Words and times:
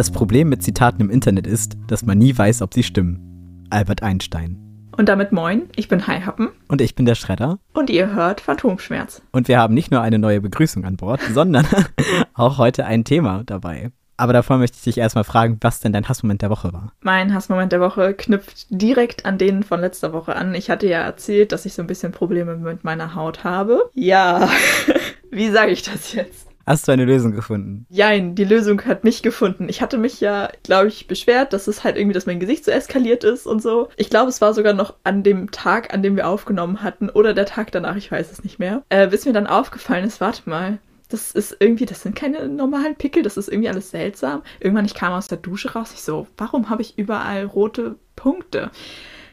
Das 0.00 0.10
Problem 0.10 0.48
mit 0.48 0.62
Zitaten 0.62 1.02
im 1.02 1.10
Internet 1.10 1.46
ist, 1.46 1.76
dass 1.88 2.06
man 2.06 2.16
nie 2.16 2.36
weiß, 2.36 2.62
ob 2.62 2.72
sie 2.72 2.82
stimmen. 2.82 3.66
Albert 3.68 4.02
Einstein. 4.02 4.69
Und 5.00 5.08
damit 5.08 5.32
moin, 5.32 5.70
ich 5.76 5.88
bin 5.88 6.06
Hai 6.06 6.20
Happen. 6.20 6.50
Und 6.68 6.82
ich 6.82 6.94
bin 6.94 7.06
der 7.06 7.14
Schredder. 7.14 7.58
Und 7.72 7.88
ihr 7.88 8.12
hört 8.12 8.42
Phantomschmerz. 8.42 9.22
Und 9.32 9.48
wir 9.48 9.58
haben 9.58 9.72
nicht 9.72 9.90
nur 9.90 10.02
eine 10.02 10.18
neue 10.18 10.42
Begrüßung 10.42 10.84
an 10.84 10.98
Bord, 10.98 11.22
sondern 11.32 11.66
auch 12.34 12.58
heute 12.58 12.84
ein 12.84 13.04
Thema 13.04 13.42
dabei. 13.46 13.92
Aber 14.18 14.34
davor 14.34 14.58
möchte 14.58 14.76
ich 14.76 14.82
dich 14.82 14.98
erstmal 14.98 15.24
fragen, 15.24 15.56
was 15.62 15.80
denn 15.80 15.94
dein 15.94 16.06
Hassmoment 16.06 16.42
der 16.42 16.50
Woche 16.50 16.74
war. 16.74 16.92
Mein 17.00 17.32
Hassmoment 17.32 17.72
der 17.72 17.80
Woche 17.80 18.12
knüpft 18.12 18.66
direkt 18.68 19.24
an 19.24 19.38
den 19.38 19.62
von 19.62 19.80
letzter 19.80 20.12
Woche 20.12 20.36
an. 20.36 20.54
Ich 20.54 20.68
hatte 20.68 20.86
ja 20.86 21.00
erzählt, 21.00 21.52
dass 21.52 21.64
ich 21.64 21.72
so 21.72 21.80
ein 21.80 21.86
bisschen 21.88 22.12
Probleme 22.12 22.56
mit 22.56 22.84
meiner 22.84 23.14
Haut 23.14 23.42
habe. 23.42 23.88
Ja, 23.94 24.50
wie 25.30 25.48
sage 25.48 25.72
ich 25.72 25.80
das 25.80 26.12
jetzt? 26.12 26.49
Hast 26.70 26.86
du 26.86 26.92
eine 26.92 27.04
Lösung 27.04 27.32
gefunden? 27.32 27.84
Jein, 27.88 28.36
die 28.36 28.44
Lösung 28.44 28.84
hat 28.84 29.02
mich 29.02 29.22
gefunden. 29.22 29.68
Ich 29.68 29.82
hatte 29.82 29.98
mich 29.98 30.20
ja, 30.20 30.50
glaube 30.62 30.86
ich, 30.86 31.08
beschwert, 31.08 31.52
dass 31.52 31.66
es 31.66 31.82
halt 31.82 31.96
irgendwie, 31.96 32.14
dass 32.14 32.26
mein 32.26 32.38
Gesicht 32.38 32.64
so 32.64 32.70
eskaliert 32.70 33.24
ist 33.24 33.44
und 33.44 33.60
so. 33.60 33.88
Ich 33.96 34.08
glaube, 34.08 34.28
es 34.28 34.40
war 34.40 34.54
sogar 34.54 34.72
noch 34.72 34.94
an 35.02 35.24
dem 35.24 35.50
Tag, 35.50 35.92
an 35.92 36.04
dem 36.04 36.14
wir 36.14 36.28
aufgenommen 36.28 36.84
hatten 36.84 37.10
oder 37.10 37.34
der 37.34 37.46
Tag 37.46 37.72
danach, 37.72 37.96
ich 37.96 38.12
weiß 38.12 38.30
es 38.30 38.44
nicht 38.44 38.60
mehr. 38.60 38.84
Äh, 38.88 39.08
bis 39.08 39.26
mir 39.26 39.32
dann 39.32 39.48
aufgefallen 39.48 40.04
ist, 40.04 40.20
warte 40.20 40.48
mal, 40.48 40.78
das 41.08 41.32
ist 41.32 41.56
irgendwie, 41.58 41.86
das 41.86 42.02
sind 42.02 42.14
keine 42.14 42.48
normalen 42.48 42.94
Pickel, 42.94 43.24
das 43.24 43.36
ist 43.36 43.48
irgendwie 43.48 43.68
alles 43.68 43.90
seltsam. 43.90 44.42
Irgendwann, 44.60 44.84
ich 44.84 44.94
kam 44.94 45.12
aus 45.12 45.26
der 45.26 45.38
Dusche 45.38 45.72
raus, 45.72 45.90
ich 45.92 46.02
so, 46.02 46.28
warum 46.36 46.70
habe 46.70 46.82
ich 46.82 46.96
überall 46.96 47.46
rote 47.46 47.96
Punkte? 48.14 48.70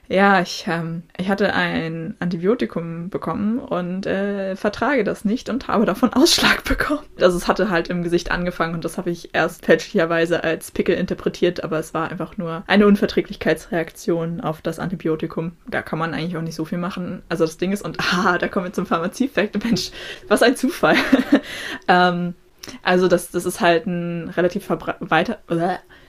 Ja, 0.09 0.41
ich, 0.41 0.65
ähm, 0.67 1.03
ich 1.17 1.27
hatte 1.29 1.53
ein 1.53 2.15
Antibiotikum 2.19 3.09
bekommen 3.09 3.59
und 3.59 4.05
äh, 4.05 4.55
vertrage 4.55 5.03
das 5.03 5.25
nicht 5.25 5.49
und 5.49 5.67
habe 5.67 5.85
davon 5.85 6.13
Ausschlag 6.13 6.63
bekommen. 6.65 7.01
Also 7.19 7.37
es 7.37 7.47
hatte 7.47 7.69
halt 7.69 7.89
im 7.89 8.03
Gesicht 8.03 8.31
angefangen 8.31 8.73
und 8.73 8.85
das 8.85 8.97
habe 8.97 9.09
ich 9.09 9.35
erst 9.35 9.65
fälschlicherweise 9.65 10.43
als 10.43 10.71
Pickel 10.71 10.95
interpretiert, 10.95 11.63
aber 11.63 11.77
es 11.79 11.93
war 11.93 12.09
einfach 12.09 12.37
nur 12.37 12.63
eine 12.67 12.87
Unverträglichkeitsreaktion 12.87 14.39
auf 14.39 14.61
das 14.61 14.79
Antibiotikum. 14.79 15.53
Da 15.67 15.81
kann 15.81 15.99
man 15.99 16.13
eigentlich 16.13 16.37
auch 16.37 16.41
nicht 16.41 16.55
so 16.55 16.63
viel 16.63 16.77
machen. 16.77 17.21
Also 17.27 17.45
das 17.45 17.57
Ding 17.57 17.73
ist, 17.73 17.81
und 17.83 17.97
ah, 18.13 18.37
da 18.37 18.47
kommen 18.47 18.67
wir 18.67 18.73
zum 18.73 18.85
Pharmazie-Fact. 18.85 19.61
Mensch, 19.63 19.91
was 20.29 20.41
ein 20.41 20.55
Zufall. 20.55 20.95
ähm, 21.89 22.33
also 22.81 23.07
das, 23.07 23.31
das 23.31 23.45
ist 23.45 23.59
halt 23.59 23.87
ein 23.87 24.29
relativ 24.29 24.69
weiter, 24.99 25.39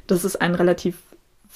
das 0.06 0.24
ist 0.24 0.36
ein 0.40 0.54
relativ 0.54 0.96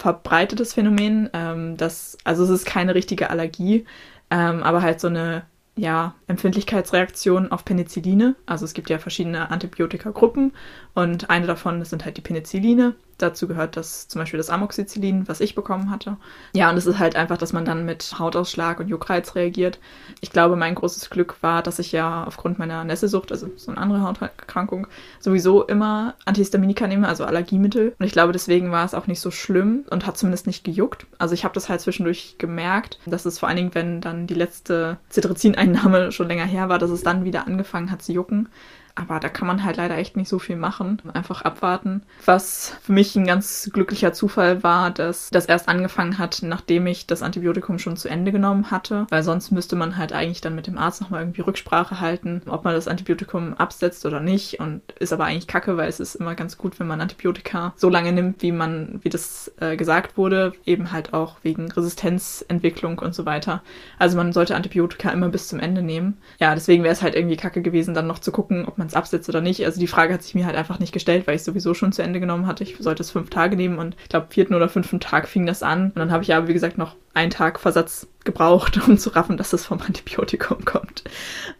verbreitetes 0.02 0.74
Phänomen. 0.74 1.30
Ähm, 1.32 1.76
das, 1.76 2.18
also 2.24 2.42
es 2.42 2.50
ist 2.50 2.66
keine 2.66 2.96
richtige 2.96 3.30
Allergie, 3.30 3.86
ähm, 4.30 4.62
aber 4.64 4.82
halt 4.82 5.00
so 5.00 5.06
eine 5.06 5.44
ja, 5.76 6.16
Empfindlichkeitsreaktion 6.26 7.52
auf 7.52 7.64
Penicilline. 7.64 8.34
Also 8.44 8.64
es 8.64 8.74
gibt 8.74 8.90
ja 8.90 8.98
verschiedene 8.98 9.50
Antibiotika-Gruppen 9.50 10.52
und 10.94 11.30
eine 11.30 11.46
davon 11.46 11.84
sind 11.84 12.04
halt 12.04 12.16
die 12.16 12.20
Penicilline. 12.20 12.96
Dazu 13.18 13.46
gehört 13.46 13.76
das 13.76 14.08
zum 14.08 14.20
Beispiel 14.20 14.38
das 14.38 14.50
Amoxicillin, 14.50 15.28
was 15.28 15.40
ich 15.40 15.54
bekommen 15.54 15.90
hatte. 15.90 16.16
Ja, 16.54 16.70
und 16.70 16.76
es 16.76 16.86
ist 16.86 16.98
halt 16.98 17.16
einfach, 17.16 17.38
dass 17.38 17.52
man 17.52 17.64
dann 17.64 17.84
mit 17.84 18.18
Hautausschlag 18.18 18.80
und 18.80 18.88
Juckreiz 18.88 19.34
reagiert. 19.34 19.78
Ich 20.20 20.30
glaube, 20.30 20.56
mein 20.56 20.74
großes 20.74 21.10
Glück 21.10 21.36
war, 21.40 21.62
dass 21.62 21.78
ich 21.78 21.92
ja 21.92 22.24
aufgrund 22.24 22.58
meiner 22.58 22.84
Nesselsucht, 22.84 23.30
also 23.32 23.48
so 23.56 23.70
eine 23.70 23.80
andere 23.80 24.02
Hauterkrankung, 24.02 24.86
sowieso 25.20 25.64
immer 25.64 26.14
Antihistaminika 26.24 26.86
nehme, 26.86 27.08
also 27.08 27.24
Allergiemittel. 27.24 27.94
Und 27.98 28.06
ich 28.06 28.12
glaube, 28.12 28.32
deswegen 28.32 28.72
war 28.72 28.84
es 28.84 28.94
auch 28.94 29.06
nicht 29.06 29.20
so 29.20 29.30
schlimm 29.30 29.84
und 29.90 30.06
hat 30.06 30.18
zumindest 30.18 30.46
nicht 30.46 30.64
gejuckt. 30.64 31.06
Also 31.18 31.34
ich 31.34 31.44
habe 31.44 31.54
das 31.54 31.68
halt 31.68 31.80
zwischendurch 31.80 32.36
gemerkt, 32.38 32.98
dass 33.06 33.24
es 33.24 33.38
vor 33.38 33.48
allen 33.48 33.56
Dingen, 33.56 33.74
wenn 33.74 34.00
dann 34.00 34.26
die 34.26 34.34
letzte 34.34 34.98
Cetirizin-Einnahme 35.10 36.12
schon 36.12 36.28
länger 36.28 36.46
her 36.46 36.68
war, 36.68 36.78
dass 36.78 36.90
es 36.90 37.02
dann 37.02 37.24
wieder 37.24 37.46
angefangen 37.46 37.90
hat 37.90 38.02
zu 38.02 38.12
jucken. 38.12 38.48
Aber 38.94 39.20
da 39.20 39.28
kann 39.28 39.46
man 39.46 39.64
halt 39.64 39.78
leider 39.78 39.96
echt 39.96 40.16
nicht 40.16 40.28
so 40.28 40.38
viel 40.38 40.56
machen. 40.56 41.00
Einfach 41.14 41.42
abwarten. 41.42 42.02
Was 42.26 42.76
für 42.82 42.92
mich 42.92 43.16
ein 43.16 43.26
ganz 43.26 43.70
glücklicher 43.72 44.12
Zufall 44.12 44.62
war, 44.62 44.90
dass 44.90 45.30
das 45.30 45.46
erst 45.46 45.68
angefangen 45.68 46.18
hat, 46.18 46.40
nachdem 46.42 46.86
ich 46.86 47.06
das 47.06 47.22
Antibiotikum 47.22 47.78
schon 47.78 47.96
zu 47.96 48.08
Ende 48.08 48.32
genommen 48.32 48.70
hatte. 48.70 49.06
Weil 49.08 49.22
sonst 49.22 49.50
müsste 49.50 49.76
man 49.76 49.96
halt 49.96 50.12
eigentlich 50.12 50.42
dann 50.42 50.54
mit 50.54 50.66
dem 50.66 50.76
Arzt 50.76 51.00
nochmal 51.00 51.22
irgendwie 51.22 51.40
Rücksprache 51.40 52.00
halten, 52.00 52.42
ob 52.46 52.64
man 52.64 52.74
das 52.74 52.88
Antibiotikum 52.88 53.54
absetzt 53.54 54.04
oder 54.04 54.20
nicht. 54.20 54.60
Und 54.60 54.82
ist 54.98 55.12
aber 55.12 55.24
eigentlich 55.24 55.46
kacke, 55.46 55.76
weil 55.76 55.88
es 55.88 56.00
ist 56.00 56.16
immer 56.16 56.34
ganz 56.34 56.58
gut, 56.58 56.78
wenn 56.78 56.86
man 56.86 57.00
Antibiotika 57.00 57.72
so 57.76 57.88
lange 57.88 58.12
nimmt, 58.12 58.42
wie 58.42 58.52
man, 58.52 59.00
wie 59.02 59.08
das 59.08 59.52
äh, 59.60 59.76
gesagt 59.76 60.18
wurde. 60.18 60.52
Eben 60.66 60.92
halt 60.92 61.14
auch 61.14 61.36
wegen 61.42 61.70
Resistenzentwicklung 61.72 62.98
und 62.98 63.14
so 63.14 63.24
weiter. 63.24 63.62
Also 63.98 64.18
man 64.18 64.32
sollte 64.32 64.54
Antibiotika 64.54 65.10
immer 65.10 65.30
bis 65.30 65.48
zum 65.48 65.60
Ende 65.60 65.82
nehmen. 65.82 66.18
Ja, 66.38 66.54
deswegen 66.54 66.82
wäre 66.82 66.92
es 66.92 67.02
halt 67.02 67.14
irgendwie 67.14 67.36
kacke 67.36 67.62
gewesen, 67.62 67.94
dann 67.94 68.06
noch 68.06 68.18
zu 68.18 68.32
gucken, 68.32 68.66
ob 68.66 68.78
man 68.78 68.81
man 68.82 68.88
es 68.88 68.94
absetzt 68.94 69.28
oder 69.28 69.40
nicht. 69.40 69.64
Also 69.64 69.78
die 69.78 69.86
Frage 69.86 70.12
hat 70.12 70.22
sich 70.22 70.34
mir 70.34 70.44
halt 70.44 70.56
einfach 70.56 70.80
nicht 70.80 70.92
gestellt, 70.92 71.26
weil 71.26 71.36
ich 71.36 71.44
sowieso 71.44 71.72
schon 71.72 71.92
zu 71.92 72.02
Ende 72.02 72.18
genommen 72.18 72.48
hatte. 72.48 72.64
Ich 72.64 72.76
sollte 72.80 73.02
es 73.02 73.12
fünf 73.12 73.30
Tage 73.30 73.56
nehmen 73.56 73.78
und 73.78 73.96
ich 74.02 74.08
glaube, 74.08 74.26
vierten 74.30 74.54
oder 74.54 74.68
fünften 74.68 74.98
Tag 74.98 75.28
fing 75.28 75.46
das 75.46 75.62
an. 75.62 75.86
Und 75.86 75.96
dann 75.96 76.10
habe 76.10 76.24
ich 76.24 76.34
aber, 76.34 76.48
wie 76.48 76.52
gesagt, 76.52 76.78
noch 76.78 76.96
einen 77.14 77.30
Tag 77.30 77.60
Versatz 77.60 78.08
gebraucht, 78.24 78.80
um 78.88 78.98
zu 78.98 79.10
raffen, 79.10 79.36
dass 79.36 79.52
es 79.52 79.66
vom 79.66 79.80
Antibiotikum 79.80 80.64
kommt. 80.64 81.04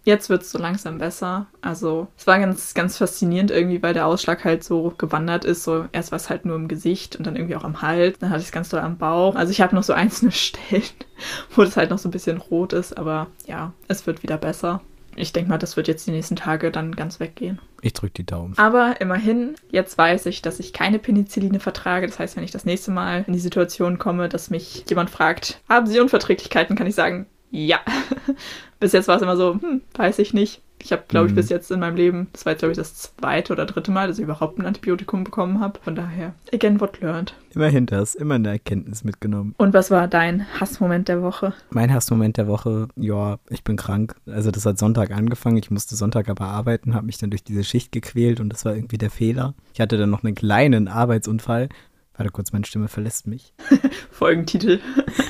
Jetzt 0.04 0.30
wird 0.30 0.42
es 0.42 0.50
so 0.50 0.58
langsam 0.58 0.98
besser. 0.98 1.46
Also 1.60 2.08
es 2.18 2.26
war 2.26 2.40
ganz, 2.40 2.74
ganz 2.74 2.98
faszinierend 2.98 3.52
irgendwie, 3.52 3.82
weil 3.82 3.94
der 3.94 4.06
Ausschlag 4.06 4.44
halt 4.44 4.64
so 4.64 4.92
gewandert 4.98 5.44
ist. 5.44 5.62
So 5.62 5.86
erst 5.92 6.10
war 6.10 6.16
es 6.16 6.28
halt 6.28 6.44
nur 6.44 6.56
im 6.56 6.66
Gesicht 6.66 7.14
und 7.14 7.26
dann 7.26 7.36
irgendwie 7.36 7.56
auch 7.56 7.64
am 7.64 7.82
Hals. 7.82 8.18
Dann 8.18 8.30
hatte 8.30 8.40
ich 8.40 8.46
es 8.46 8.52
ganz 8.52 8.68
doll 8.68 8.80
am 8.80 8.98
Bauch. 8.98 9.36
Also 9.36 9.52
ich 9.52 9.60
habe 9.60 9.76
noch 9.76 9.84
so 9.84 9.92
einzelne 9.92 10.32
Stellen, 10.32 10.82
wo 11.54 11.62
es 11.62 11.76
halt 11.76 11.90
noch 11.90 11.98
so 11.98 12.08
ein 12.08 12.12
bisschen 12.12 12.38
rot 12.38 12.72
ist. 12.72 12.98
Aber 12.98 13.28
ja, 13.46 13.72
es 13.86 14.06
wird 14.08 14.24
wieder 14.24 14.38
besser 14.38 14.80
ich 15.16 15.32
denke 15.32 15.50
mal, 15.50 15.58
das 15.58 15.76
wird 15.76 15.88
jetzt 15.88 16.06
die 16.06 16.10
nächsten 16.10 16.36
Tage 16.36 16.70
dann 16.70 16.94
ganz 16.96 17.20
weggehen. 17.20 17.60
Ich 17.80 17.92
drücke 17.92 18.14
die 18.14 18.26
Daumen. 18.26 18.56
Aber 18.58 19.00
immerhin, 19.00 19.54
jetzt 19.70 19.98
weiß 19.98 20.26
ich, 20.26 20.42
dass 20.42 20.60
ich 20.60 20.72
keine 20.72 20.98
Penicilline 20.98 21.60
vertrage. 21.60 22.06
Das 22.06 22.18
heißt, 22.18 22.36
wenn 22.36 22.44
ich 22.44 22.50
das 22.50 22.64
nächste 22.64 22.90
Mal 22.90 23.24
in 23.26 23.32
die 23.32 23.38
Situation 23.40 23.98
komme, 23.98 24.28
dass 24.28 24.50
mich 24.50 24.84
jemand 24.88 25.10
fragt, 25.10 25.60
haben 25.68 25.86
Sie 25.86 26.00
Unverträglichkeiten, 26.00 26.76
kann 26.76 26.86
ich 26.86 26.94
sagen, 26.94 27.26
ja. 27.52 27.78
Bis 28.80 28.92
jetzt 28.92 29.06
war 29.06 29.16
es 29.16 29.22
immer 29.22 29.36
so, 29.36 29.54
hm, 29.54 29.82
weiß 29.94 30.18
ich 30.18 30.34
nicht. 30.34 30.60
Ich 30.82 30.90
habe, 30.90 31.04
glaube 31.06 31.28
ich, 31.28 31.32
mhm. 31.32 31.36
bis 31.36 31.48
jetzt 31.48 31.70
in 31.70 31.78
meinem 31.78 31.94
Leben, 31.94 32.26
das 32.32 32.44
war 32.44 32.54
jetzt, 32.54 32.58
glaube 32.58 32.72
ich, 32.72 32.76
das 32.76 32.94
zweite 32.94 33.52
oder 33.52 33.66
dritte 33.66 33.92
Mal, 33.92 34.08
dass 34.08 34.18
ich 34.18 34.24
überhaupt 34.24 34.58
ein 34.58 34.66
Antibiotikum 34.66 35.22
bekommen 35.22 35.60
habe. 35.60 35.78
Von 35.80 35.94
daher, 35.94 36.34
again, 36.52 36.80
what 36.80 37.00
learned. 37.00 37.34
Immerhin 37.54 37.86
das, 37.86 38.16
immer 38.16 38.34
eine 38.34 38.48
Erkenntnis 38.48 39.04
mitgenommen. 39.04 39.54
Und 39.58 39.74
was 39.74 39.92
war 39.92 40.08
dein 40.08 40.44
Hassmoment 40.58 41.06
der 41.06 41.22
Woche? 41.22 41.54
Mein 41.70 41.94
Hassmoment 41.94 42.36
der 42.36 42.48
Woche, 42.48 42.88
ja, 42.96 43.38
ich 43.48 43.62
bin 43.62 43.76
krank. 43.76 44.16
Also 44.26 44.50
das 44.50 44.66
hat 44.66 44.76
Sonntag 44.76 45.12
angefangen. 45.12 45.58
Ich 45.58 45.70
musste 45.70 45.94
Sonntag 45.94 46.28
aber 46.28 46.46
arbeiten, 46.46 46.96
habe 46.96 47.06
mich 47.06 47.18
dann 47.18 47.30
durch 47.30 47.44
diese 47.44 47.62
Schicht 47.62 47.92
gequält 47.92 48.40
und 48.40 48.48
das 48.48 48.64
war 48.64 48.74
irgendwie 48.74 48.98
der 48.98 49.10
Fehler. 49.10 49.54
Ich 49.74 49.80
hatte 49.80 49.98
dann 49.98 50.10
noch 50.10 50.24
einen 50.24 50.34
kleinen 50.34 50.88
Arbeitsunfall. 50.88 51.68
Warte 52.16 52.32
kurz, 52.32 52.52
meine 52.52 52.64
Stimme 52.64 52.88
verlässt 52.88 53.28
mich. 53.28 53.54
Folgentitel. 54.10 54.80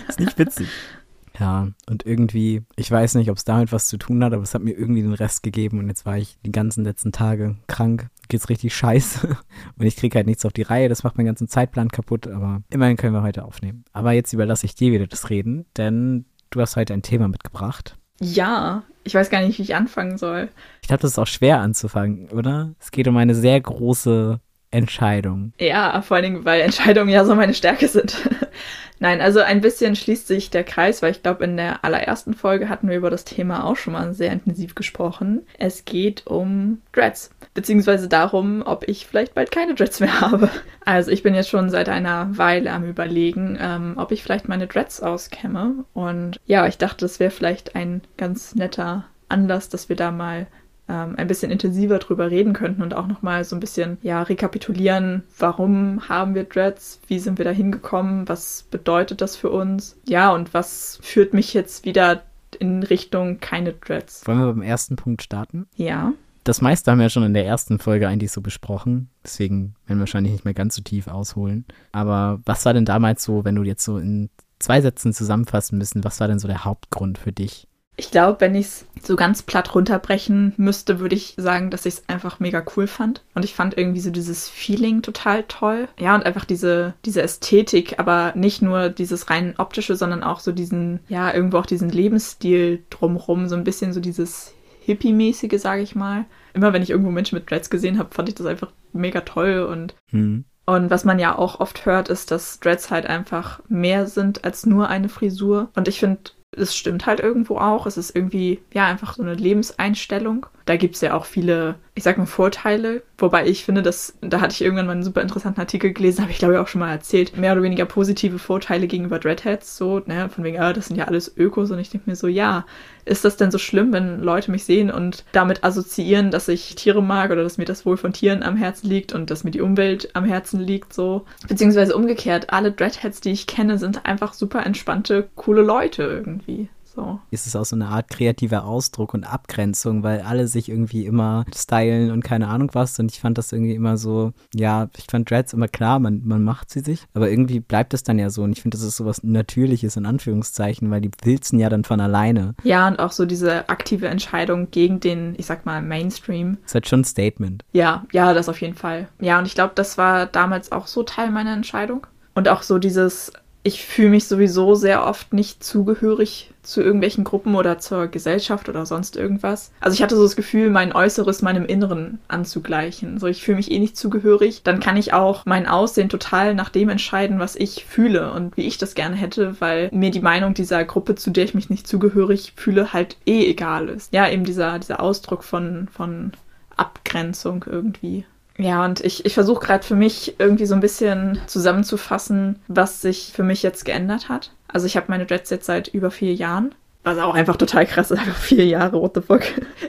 ist 0.09 0.19
nicht 0.19 0.39
witzig. 0.39 0.69
Ja, 1.39 1.69
und 1.89 2.05
irgendwie, 2.05 2.63
ich 2.77 2.91
weiß 2.91 3.15
nicht, 3.15 3.31
ob 3.31 3.37
es 3.37 3.45
damit 3.45 3.73
was 3.73 3.87
zu 3.87 3.97
tun 3.97 4.23
hat, 4.23 4.33
aber 4.33 4.43
es 4.43 4.55
hat 4.55 4.63
mir 4.63 4.77
irgendwie 4.77 5.03
den 5.03 5.15
Rest 5.15 5.43
gegeben 5.43 5.79
und 5.79 5.89
jetzt 5.89 6.05
war 6.05 6.19
ich 6.19 6.39
die 6.45 6.53
ganzen 6.53 6.85
letzten 6.85 7.13
Tage 7.13 7.57
krank. 7.67 8.09
Geht's 8.29 8.49
richtig 8.49 8.75
scheiße 8.75 9.29
und 9.79 9.87
ich 9.87 9.97
kriege 9.97 10.17
halt 10.17 10.27
nichts 10.27 10.45
auf 10.45 10.53
die 10.53 10.63
Reihe. 10.63 10.89
Das 10.89 11.05
macht 11.05 11.17
meinen 11.17 11.27
ganzen 11.27 11.49
Zeitplan 11.49 11.89
kaputt, 11.89 12.27
aber 12.27 12.63
immerhin 12.71 12.97
können 12.97 13.15
wir 13.15 13.23
heute 13.23 13.45
aufnehmen. 13.45 13.85
Aber 13.93 14.13
jetzt 14.13 14.33
überlasse 14.33 14.67
ich 14.67 14.75
dir 14.75 14.93
wieder 14.93 15.07
das 15.07 15.31
Reden, 15.31 15.67
denn 15.77 16.27
du 16.51 16.61
hast 16.61 16.77
heute 16.77 16.93
ein 16.93 17.03
Thema 17.03 17.29
mitgebracht. 17.29 17.97
Ja, 18.21 18.85
ich 19.05 19.15
weiß 19.15 19.31
gar 19.31 19.43
nicht, 19.43 19.59
wie 19.59 19.63
ich 19.63 19.75
anfangen 19.75 20.17
soll. 20.17 20.49
Ich 20.81 20.89
glaube, 20.89 21.03
das 21.03 21.13
ist 21.13 21.19
auch 21.19 21.27
schwer 21.27 21.61
anzufangen, 21.61 22.29
oder? 22.31 22.75
Es 22.79 22.91
geht 22.91 23.09
um 23.09 23.17
eine 23.17 23.35
sehr 23.35 23.61
große 23.61 24.41
Entscheidung. 24.73 25.53
Ja, 25.59 26.03
vor 26.03 26.17
allen 26.17 26.25
Dingen, 26.25 26.45
weil 26.45 26.61
Entscheidungen 26.61 27.11
ja 27.11 27.25
so 27.25 27.35
meine 27.35 27.55
Stärke 27.55 27.89
sind. 27.89 28.29
Nein, 29.03 29.21
also 29.21 29.41
ein 29.41 29.61
bisschen 29.61 29.97
schließt 29.97 30.29
sich 30.29 30.51
der 30.51 30.63
Kreis, 30.63 31.03
weil 31.03 31.11
ich 31.11 31.25
glaube, 31.25 31.43
in 31.43 31.57
der 31.57 31.85
allerersten 31.85 32.35
Folge 32.35 32.69
hatten 32.69 32.89
wir 32.89 32.97
über 32.97 33.11
das 33.11 33.25
Thema 33.25 33.65
auch 33.65 33.75
schon 33.75 33.95
mal 33.95 34.15
sehr 34.15 34.31
intensiv 34.31 34.77
gesprochen. 34.77 35.43
Es 35.59 35.85
geht 35.85 36.25
um 36.29 36.81
Dreads, 36.93 37.31
beziehungsweise 37.53 38.07
darum, 38.07 38.63
ob 38.65 38.87
ich 38.87 39.09
vielleicht 39.09 39.35
bald 39.35 39.51
keine 39.51 39.75
Dreads 39.75 39.99
mehr 39.99 40.21
habe. 40.21 40.49
Also 40.85 41.11
ich 41.11 41.25
bin 41.25 41.35
jetzt 41.35 41.49
schon 41.51 41.69
seit 41.69 41.89
einer 41.89 42.39
Weile 42.39 42.71
am 42.71 42.85
Überlegen, 42.85 43.59
ähm, 43.61 43.95
ob 43.97 44.13
ich 44.13 44.23
vielleicht 44.23 44.49
meine 44.49 44.69
Dreads 44.69 45.03
auskämme. 45.03 45.85
Und 45.95 46.39
ja, 46.47 46.69
ich 46.69 46.79
dachte, 46.79 47.05
das 47.05 47.19
wäre 47.19 47.33
vielleicht 47.33 47.75
ein 47.75 48.03
ganz 48.17 48.55
netter 48.55 49.07
Anlass, 49.29 49.69
dass 49.69 49.89
wir 49.89 49.97
da 49.97 50.13
mal 50.13 50.47
ähm, 50.93 51.15
ein 51.17 51.27
bisschen 51.27 51.51
intensiver 51.51 51.99
drüber 51.99 52.31
reden 52.31 52.53
könnten 52.53 52.83
und 52.83 52.93
auch 52.95 53.07
nochmal 53.07 53.45
so 53.45 53.57
ein 53.57 53.61
bisschen 53.61 53.97
ja, 54.03 54.23
rekapitulieren, 54.23 55.23
warum 55.39 56.09
haben 56.09 56.35
wir 56.35 56.45
Dreads, 56.45 57.01
wie 57.09 57.19
sind 57.19 57.39
wir 57.39 57.47
da 57.47 57.51
hingekommen, 57.51 58.29
was 58.29 58.65
bedeutet 58.71 59.23
das 59.23 59.37
für 59.37 59.51
uns, 59.51 59.97
ja, 60.07 60.33
und 60.33 60.53
was 60.53 60.99
führt 61.03 61.33
mich 61.33 61.55
jetzt 61.55 61.87
wieder 61.87 62.23
in 62.59 62.83
Richtung 62.83 63.41
keine 63.41 63.73
Dreads. 63.73 64.27
Wollen 64.27 64.39
wir 64.39 64.53
beim 64.53 64.63
ersten 64.63 64.97
Punkt 64.97 65.23
starten? 65.23 65.67
Ja. 65.75 66.13
das 66.45 66.61
meiste 66.61 66.91
haben 66.91 66.99
wir 66.99 67.09
schon 67.09 67.23
in 67.23 67.35
der 67.35 67.47
ersten 67.47 67.79
Folge 67.79 68.09
eigentlich 68.09 68.33
so 68.33 68.43
besprochen. 68.43 69.09
Deswegen 69.25 69.75
werden 69.87 69.99
wir 69.99 70.01
wahrscheinlich 70.01 70.33
nicht 70.33 70.45
mehr 70.45 70.55
ganz 70.55 70.75
so 70.75 70.83
tief 70.83 71.09
ausholen. 71.09 71.65
Aber 71.93 72.41
was 72.45 72.67
war 72.67 72.75
denn 72.75 72.85
damals 72.85 73.25
so, 73.25 73.45
wenn 73.45 73.55
du 73.55 73.63
jetzt 73.63 73.85
so 73.85 73.97
in 73.97 74.29
zwei 74.59 74.81
Sätzen 74.81 75.13
zusammenfassen 75.13 75.79
müssen, 75.79 76.05
was 76.05 76.21
war 76.21 76.29
denn 76.29 76.39
so 76.39 76.49
der 76.49 76.65
Hauptgrund 76.65 77.17
für 77.17 77.33
dich, 77.33 77.69
ich 77.97 78.11
glaube, 78.11 78.41
wenn 78.41 78.55
ich 78.55 78.67
es 78.67 78.87
so 79.03 79.17
ganz 79.17 79.43
platt 79.43 79.75
runterbrechen 79.75 80.55
müsste, 80.57 80.99
würde 80.99 81.15
ich 81.15 81.35
sagen, 81.37 81.71
dass 81.71 81.85
ich 81.85 81.95
es 81.95 82.09
einfach 82.09 82.41
mega 82.41 82.65
cool 82.77 82.87
fand. 82.87 83.23
Und 83.35 83.45
ich 83.45 83.55
fand 83.55 83.77
irgendwie 83.77 84.01
so 84.01 84.11
dieses 84.11 84.49
Feeling 84.49 85.03
total 85.03 85.45
toll. 85.45 85.89
Ja, 85.99 86.15
und 86.15 86.25
einfach 86.25 86.45
diese, 86.45 86.95
diese 87.05 87.23
Ästhetik, 87.23 87.99
aber 87.99 88.33
nicht 88.35 88.63
nur 88.63 88.89
dieses 88.89 89.29
rein 89.29 89.55
optische, 89.59 89.97
sondern 89.97 90.23
auch 90.23 90.41
so 90.41 90.53
diesen, 90.53 91.01
ja, 91.09 91.33
irgendwo 91.33 91.59
auch 91.59 91.67
diesen 91.67 91.91
Lebensstil 91.91 92.83
drumrum. 92.89 93.47
So 93.49 93.57
ein 93.57 93.65
bisschen 93.65 93.93
so 93.93 94.01
dieses 94.01 94.55
Hippie-mäßige, 94.87 95.61
sage 95.61 95.83
ich 95.83 95.95
mal. 95.95 96.25
Immer 96.55 96.73
wenn 96.73 96.83
ich 96.83 96.91
irgendwo 96.91 97.11
Menschen 97.11 97.37
mit 97.37 97.51
Dreads 97.51 97.71
gesehen 97.71 97.99
habe, 97.99 98.15
fand 98.15 98.29
ich 98.29 98.35
das 98.35 98.47
einfach 98.47 98.73
mega 98.93 99.21
toll 99.21 99.63
und 99.71 99.95
hm. 100.11 100.45
Und 100.65 100.91
was 100.91 101.05
man 101.05 101.19
ja 101.19 101.37
auch 101.37 101.59
oft 101.59 101.87
hört, 101.87 102.09
ist, 102.09 102.31
dass 102.31 102.61
Dreads 102.61 102.91
halt 102.91 103.07
einfach 103.07 103.61
mehr 103.69 104.07
sind 104.07 104.45
als 104.45 104.65
nur 104.65 104.89
eine 104.89 105.09
Frisur. 105.09 105.71
Und 105.75 105.89
ich 105.89 105.99
finde, 105.99 106.21
es 106.53 106.77
stimmt 106.77 107.07
halt 107.07 107.21
irgendwo 107.21 107.59
auch. 107.59 107.87
Es 107.87 107.97
ist 107.97 108.15
irgendwie, 108.15 108.61
ja, 108.73 108.87
einfach 108.87 109.15
so 109.15 109.23
eine 109.23 109.35
Lebenseinstellung. 109.35 110.47
Da 110.65 110.77
gibt 110.77 110.95
es 110.95 111.01
ja 111.01 111.15
auch 111.15 111.25
viele, 111.25 111.77
ich 111.95 112.03
sag 112.03 112.19
mal, 112.19 112.27
Vorteile. 112.27 113.03
Wobei 113.19 113.47
ich 113.47 113.65
finde, 113.65 113.83
dass, 113.83 114.15
da 114.21 114.41
hatte 114.41 114.55
ich 114.55 114.63
irgendwann 114.63 114.87
mal 114.87 114.93
einen 114.93 115.03
super 115.03 115.23
interessanten 115.23 115.61
Artikel 115.61 115.93
gelesen, 115.93 116.23
habe 116.23 116.33
ich 116.33 116.39
glaube 116.39 116.55
ich 116.55 116.61
auch 116.61 116.69
schon 116.69 116.81
mal 116.81 116.91
erzählt. 116.91 117.37
Mehr 117.37 117.53
oder 117.53 117.63
weniger 117.63 117.85
positive 117.85 118.39
Vorteile 118.39 118.87
gegenüber 118.87 119.19
Dreadheads, 119.19 119.77
so, 119.77 120.01
ne, 120.07 120.29
von 120.29 120.45
wegen, 120.45 120.61
ah, 120.61 120.73
das 120.73 120.87
sind 120.87 120.97
ja 120.97 121.07
alles 121.07 121.37
Ökos. 121.37 121.71
Und 121.71 121.79
ich 121.79 121.91
denke 121.91 122.09
mir 122.11 122.17
so, 122.17 122.29
ja, 122.29 122.65
ist 123.05 123.25
das 123.25 123.37
denn 123.37 123.51
so 123.51 123.59
schlimm, 123.59 123.93
wenn 123.93 124.21
Leute 124.21 124.51
mich 124.51 124.65
sehen 124.65 124.91
und 124.91 125.25
damit 125.33 125.65
assoziieren, 125.65 126.31
dass 126.31 126.49
ich 126.49 126.75
Tiere 126.75 127.03
mag 127.03 127.31
oder 127.31 127.43
dass 127.43 127.59
mir 127.59 127.65
das 127.65 127.85
Wohl 127.85 127.97
von 127.97 128.13
Tieren 128.13 128.43
am 128.43 128.57
Herzen 128.57 128.89
liegt 128.89 129.13
und 129.13 129.31
dass 129.31 129.45
mir 129.45 129.51
die 129.51 129.61
Umwelt 129.61 130.11
am 130.15 130.25
Herzen 130.25 130.61
liegt, 130.61 130.93
so. 130.93 131.25
Beziehungsweise 131.49 131.97
umgekehrt, 131.97 132.53
alle 132.53 132.73
Dreadheads, 132.73 133.21
die 133.21 133.33
ich 133.33 133.47
kenne, 133.47 133.79
sind 133.79 134.07
einfach 134.07 134.33
super 134.35 134.65
entspannte, 134.65 135.29
coole 135.35 135.63
Leute 135.63 136.03
irgendwie. 136.03 136.69
So. 136.95 137.21
Ist 137.31 137.47
es 137.47 137.57
auch 137.57 137.65
so 137.65 137.77
eine 137.77 137.89
Art 137.89 138.11
kreativer 138.11 138.65
Ausdruck 138.65 139.15
und 139.15 139.25
Abgrenzung, 139.25 140.03
weil 140.03 140.21
alle 140.21 140.47
sich 140.47 140.69
irgendwie 140.69 141.07
immer 141.07 141.45
stylen 141.55 142.11
und 142.11 142.23
keine 142.23 142.49
Ahnung 142.49 142.71
was. 142.73 142.99
Und 142.99 143.11
ich 143.11 143.21
fand 143.21 143.39
das 143.39 143.53
irgendwie 143.53 143.75
immer 143.75 143.97
so, 143.97 144.33
ja, 144.55 144.89
ich 144.97 145.07
fand 145.11 145.31
Dreads 145.31 145.55
immer 145.55 145.69
klar, 145.69 145.99
man, 146.01 146.23
man 146.25 146.45
macht 146.45 146.71
sie 146.71 146.81
sich, 146.81 147.05
aber 147.15 147.31
irgendwie 147.31 147.61
bleibt 147.61 147.95
es 147.95 148.03
dann 148.03 148.19
ja 148.19 148.31
so. 148.31 148.43
Und 148.43 148.53
ich 148.53 148.63
finde, 148.63 148.77
das 148.77 148.87
ist 148.87 148.97
so 148.97 149.07
was 149.07 149.23
Natürliches 149.23 149.97
in 149.97 150.07
Anführungszeichen, 150.07 150.91
weil 150.91 151.01
die 151.01 151.11
wilzen 151.23 151.59
ja 151.59 151.71
dann 151.71 151.85
von 151.85 152.01
alleine. 152.01 152.55
Ja, 152.63 152.89
und 152.89 152.99
auch 152.99 153.13
so 153.13 153.25
diese 153.25 153.69
aktive 153.69 154.09
Entscheidung 154.09 154.71
gegen 154.71 155.01
den, 155.01 155.35
ich 155.39 155.47
sag 155.47 155.65
mal, 155.65 155.81
Mainstream. 155.81 156.59
Das 156.63 156.73
ist 156.73 156.75
halt 156.75 156.89
schon 156.89 157.01
ein 157.01 157.05
Statement. 157.05 157.65
Ja, 157.73 158.05
ja, 158.13 158.35
das 158.35 158.49
auf 158.49 158.61
jeden 158.61 158.75
Fall. 158.75 159.09
Ja, 159.21 159.39
und 159.39 159.47
ich 159.47 159.55
glaube, 159.55 159.73
das 159.75 159.97
war 159.97 160.27
damals 160.27 160.73
auch 160.73 160.87
so 160.87 161.03
Teil 161.03 161.31
meiner 161.31 161.55
Entscheidung. 161.55 162.07
Und 162.35 162.49
auch 162.49 162.63
so 162.63 162.79
dieses 162.79 163.33
ich 163.65 163.85
fühle 163.85 164.11
mich 164.11 164.27
sowieso 164.27 164.75
sehr 164.75 165.07
oft 165.07 165.33
nicht 165.33 165.63
zugehörig 165.63 166.51
zu 166.63 166.81
irgendwelchen 166.81 167.23
Gruppen 167.23 167.55
oder 167.55 167.79
zur 167.79 168.09
Gesellschaft 168.09 168.69
oder 168.69 168.87
sonst 168.87 169.17
irgendwas. 169.17 169.73
Also 169.81 169.95
ich 169.95 170.03
hatte 170.03 170.17
so 170.17 170.23
das 170.23 170.37
Gefühl, 170.37 170.71
mein 170.71 170.93
Äußeres 170.93 171.43
meinem 171.43 171.65
Inneren 171.65 172.19
anzugleichen. 172.29 173.19
So, 173.19 173.27
ich 173.27 173.43
fühle 173.43 173.57
mich 173.57 173.71
eh 173.71 173.79
nicht 173.79 173.97
zugehörig. 173.97 174.63
Dann 174.63 174.81
kann 174.81 174.97
ich 174.97 175.13
auch 175.13 175.45
mein 175.45 175.67
Aussehen 175.67 176.09
total 176.09 176.55
nach 176.55 176.71
dem 176.71 176.89
entscheiden, 176.89 177.39
was 177.39 177.57
ich 177.57 177.85
fühle 177.85 178.33
und 178.33 178.57
wie 178.57 178.67
ich 178.67 178.79
das 178.79 178.95
gerne 178.95 179.17
hätte, 179.17 179.61
weil 179.61 179.91
mir 179.93 180.11
die 180.11 180.21
Meinung 180.21 180.55
dieser 180.55 180.85
Gruppe, 180.85 181.15
zu 181.15 181.31
der 181.31 181.45
ich 181.45 181.55
mich 181.55 181.71
nicht 181.71 181.87
zugehörig 181.87 182.55
fühle, 182.57 182.93
halt 182.93 183.17
eh 183.27 183.49
egal 183.49 183.89
ist. 183.89 184.13
Ja, 184.13 184.29
eben 184.29 184.45
dieser, 184.45 184.79
dieser 184.79 185.01
Ausdruck 185.01 185.45
von, 185.45 185.89
von 185.93 186.33
Abgrenzung 186.77 187.65
irgendwie. 187.69 188.25
Ja, 188.59 188.85
und 188.85 189.01
ich, 189.01 189.25
ich 189.25 189.35
versuche 189.35 189.65
gerade 189.65 189.85
für 189.85 189.95
mich 189.95 190.35
irgendwie 190.39 190.67
so 190.67 190.75
ein 190.75 190.81
bisschen 190.81 191.41
zusammenzufassen, 191.47 192.61
was 192.69 193.01
sich 193.01 193.33
für 193.35 193.43
mich 193.43 193.63
jetzt 193.63 193.85
geändert 193.85 194.29
hat. 194.29 194.53
Also 194.69 194.87
ich 194.87 194.97
habe 194.97 195.07
meine 195.09 195.27
Dreads 195.27 195.51
jetzt 195.51 195.67
seit 195.67 195.89
über 195.89 196.11
vier 196.11 196.35
Jahren. 196.35 196.75
Was 197.05 197.19
auch 197.19 197.35
einfach 197.35 197.57
total 197.57 197.87
krass 197.87 198.11
ist, 198.11 198.19
einfach 198.21 198.37
vier 198.37 198.67
Jahre, 198.67 199.01
what 199.01 199.15
the 199.15 199.23
fuck. 199.23 199.43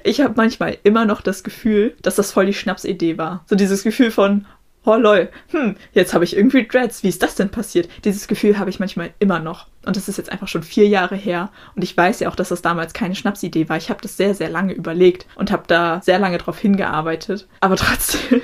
Ich 0.04 0.22
habe 0.22 0.34
manchmal 0.36 0.78
immer 0.84 1.06
noch 1.06 1.22
das 1.22 1.44
Gefühl, 1.44 1.96
dass 2.02 2.16
das 2.16 2.32
voll 2.32 2.46
die 2.46 2.54
Schnapsidee 2.54 3.18
war. 3.18 3.44
So 3.48 3.56
dieses 3.56 3.84
Gefühl 3.84 4.12
von, 4.12 4.46
oh 4.86 4.96
lol, 4.96 5.30
hm, 5.50 5.76
jetzt 5.94 6.14
habe 6.14 6.24
ich 6.24 6.36
irgendwie 6.36 6.68
Dreads, 6.68 7.04
wie 7.04 7.10
ist 7.10 7.24
das 7.24 7.36
denn 7.36 7.50
passiert? 7.50 7.90
Dieses 8.04 8.28
Gefühl 8.28 8.58
habe 8.58 8.70
ich 8.70 8.80
manchmal 8.80 9.12
immer 9.20 9.40
noch. 9.40 9.68
Und 9.86 9.98
das 9.98 10.08
ist 10.08 10.18
jetzt 10.18 10.32
einfach 10.32 10.48
schon 10.48 10.64
vier 10.64 10.88
Jahre 10.88 11.16
her. 11.16 11.50
Und 11.76 11.84
ich 11.84 11.96
weiß 11.96 12.22
ja 12.22 12.30
auch, 12.30 12.36
dass 12.36 12.50
das 12.50 12.62
damals 12.62 12.94
keine 12.94 13.16
Schnapsidee 13.16 13.68
war. 13.70 13.78
Ich 13.78 13.90
habe 13.90 14.02
das 14.02 14.18
sehr, 14.18 14.34
sehr 14.34 14.50
lange 14.50 14.74
überlegt 14.74 15.26
und 15.36 15.52
habe 15.52 15.64
da 15.68 16.02
sehr 16.04 16.20
lange 16.20 16.38
drauf 16.38 16.58
hingearbeitet. 16.58 17.48
Aber 17.60 17.76
trotzdem, 17.78 18.42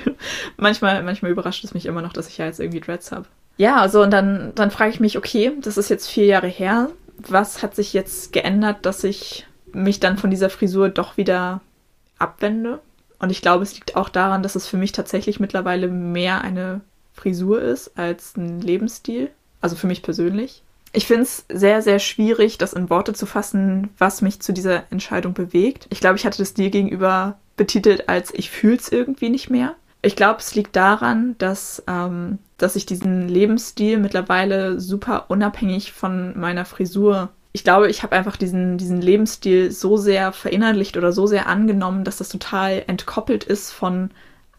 manchmal, 0.56 1.02
manchmal 1.02 1.30
überrascht 1.30 1.64
es 1.64 1.74
mich 1.74 1.86
immer 1.86 2.02
noch, 2.02 2.12
dass 2.12 2.28
ich 2.28 2.38
ja 2.38 2.46
jetzt 2.46 2.60
irgendwie 2.60 2.80
Dreads 2.80 3.12
habe. 3.12 3.26
Ja, 3.56 3.76
also 3.76 4.02
und 4.02 4.10
dann, 4.10 4.52
dann 4.54 4.70
frage 4.70 4.90
ich 4.90 5.00
mich, 5.00 5.18
okay, 5.18 5.52
das 5.60 5.76
ist 5.76 5.90
jetzt 5.90 6.08
vier 6.08 6.26
Jahre 6.26 6.48
her. 6.48 6.90
Was 7.18 7.62
hat 7.62 7.74
sich 7.74 7.92
jetzt 7.92 8.32
geändert, 8.32 8.86
dass 8.86 9.04
ich 9.04 9.46
mich 9.72 10.00
dann 10.00 10.16
von 10.16 10.30
dieser 10.30 10.50
Frisur 10.50 10.88
doch 10.88 11.16
wieder 11.16 11.60
abwende? 12.18 12.80
Und 13.20 13.30
ich 13.30 13.42
glaube, 13.42 13.62
es 13.62 13.74
liegt 13.74 13.96
auch 13.96 14.08
daran, 14.08 14.42
dass 14.42 14.56
es 14.56 14.66
für 14.66 14.76
mich 14.76 14.92
tatsächlich 14.92 15.38
mittlerweile 15.38 15.88
mehr 15.88 16.40
eine 16.42 16.80
Frisur 17.12 17.60
ist 17.62 17.96
als 17.96 18.36
ein 18.36 18.60
Lebensstil. 18.60 19.30
Also 19.60 19.76
für 19.76 19.86
mich 19.86 20.02
persönlich. 20.02 20.62
Ich 20.92 21.06
finde 21.06 21.22
es 21.22 21.44
sehr, 21.52 21.82
sehr 21.82 22.00
schwierig, 22.00 22.58
das 22.58 22.72
in 22.72 22.90
Worte 22.90 23.12
zu 23.12 23.26
fassen, 23.26 23.90
was 23.98 24.22
mich 24.22 24.40
zu 24.40 24.52
dieser 24.52 24.84
Entscheidung 24.90 25.34
bewegt. 25.34 25.86
Ich 25.90 26.00
glaube, 26.00 26.16
ich 26.16 26.26
hatte 26.26 26.38
das 26.38 26.54
dir 26.54 26.70
gegenüber 26.70 27.38
betitelt 27.56 28.08
als 28.08 28.32
ich 28.32 28.50
fühle 28.50 28.76
es 28.76 28.90
irgendwie 28.90 29.28
nicht 29.28 29.50
mehr. 29.50 29.74
Ich 30.00 30.16
glaube, 30.16 30.40
es 30.40 30.54
liegt 30.54 30.76
daran, 30.76 31.34
dass, 31.36 31.82
ähm, 31.86 32.38
dass 32.56 32.74
ich 32.74 32.86
diesen 32.86 33.28
Lebensstil 33.28 33.98
mittlerweile 33.98 34.80
super 34.80 35.26
unabhängig 35.28 35.92
von 35.92 36.38
meiner 36.40 36.64
Frisur 36.64 37.28
ich 37.52 37.64
glaube, 37.64 37.88
ich 37.88 38.02
habe 38.02 38.14
einfach 38.16 38.36
diesen, 38.36 38.78
diesen 38.78 39.00
Lebensstil 39.00 39.70
so 39.70 39.96
sehr 39.96 40.32
verinnerlicht 40.32 40.96
oder 40.96 41.12
so 41.12 41.26
sehr 41.26 41.46
angenommen, 41.46 42.04
dass 42.04 42.18
das 42.18 42.28
total 42.28 42.84
entkoppelt 42.86 43.44
ist 43.44 43.72
von 43.72 44.10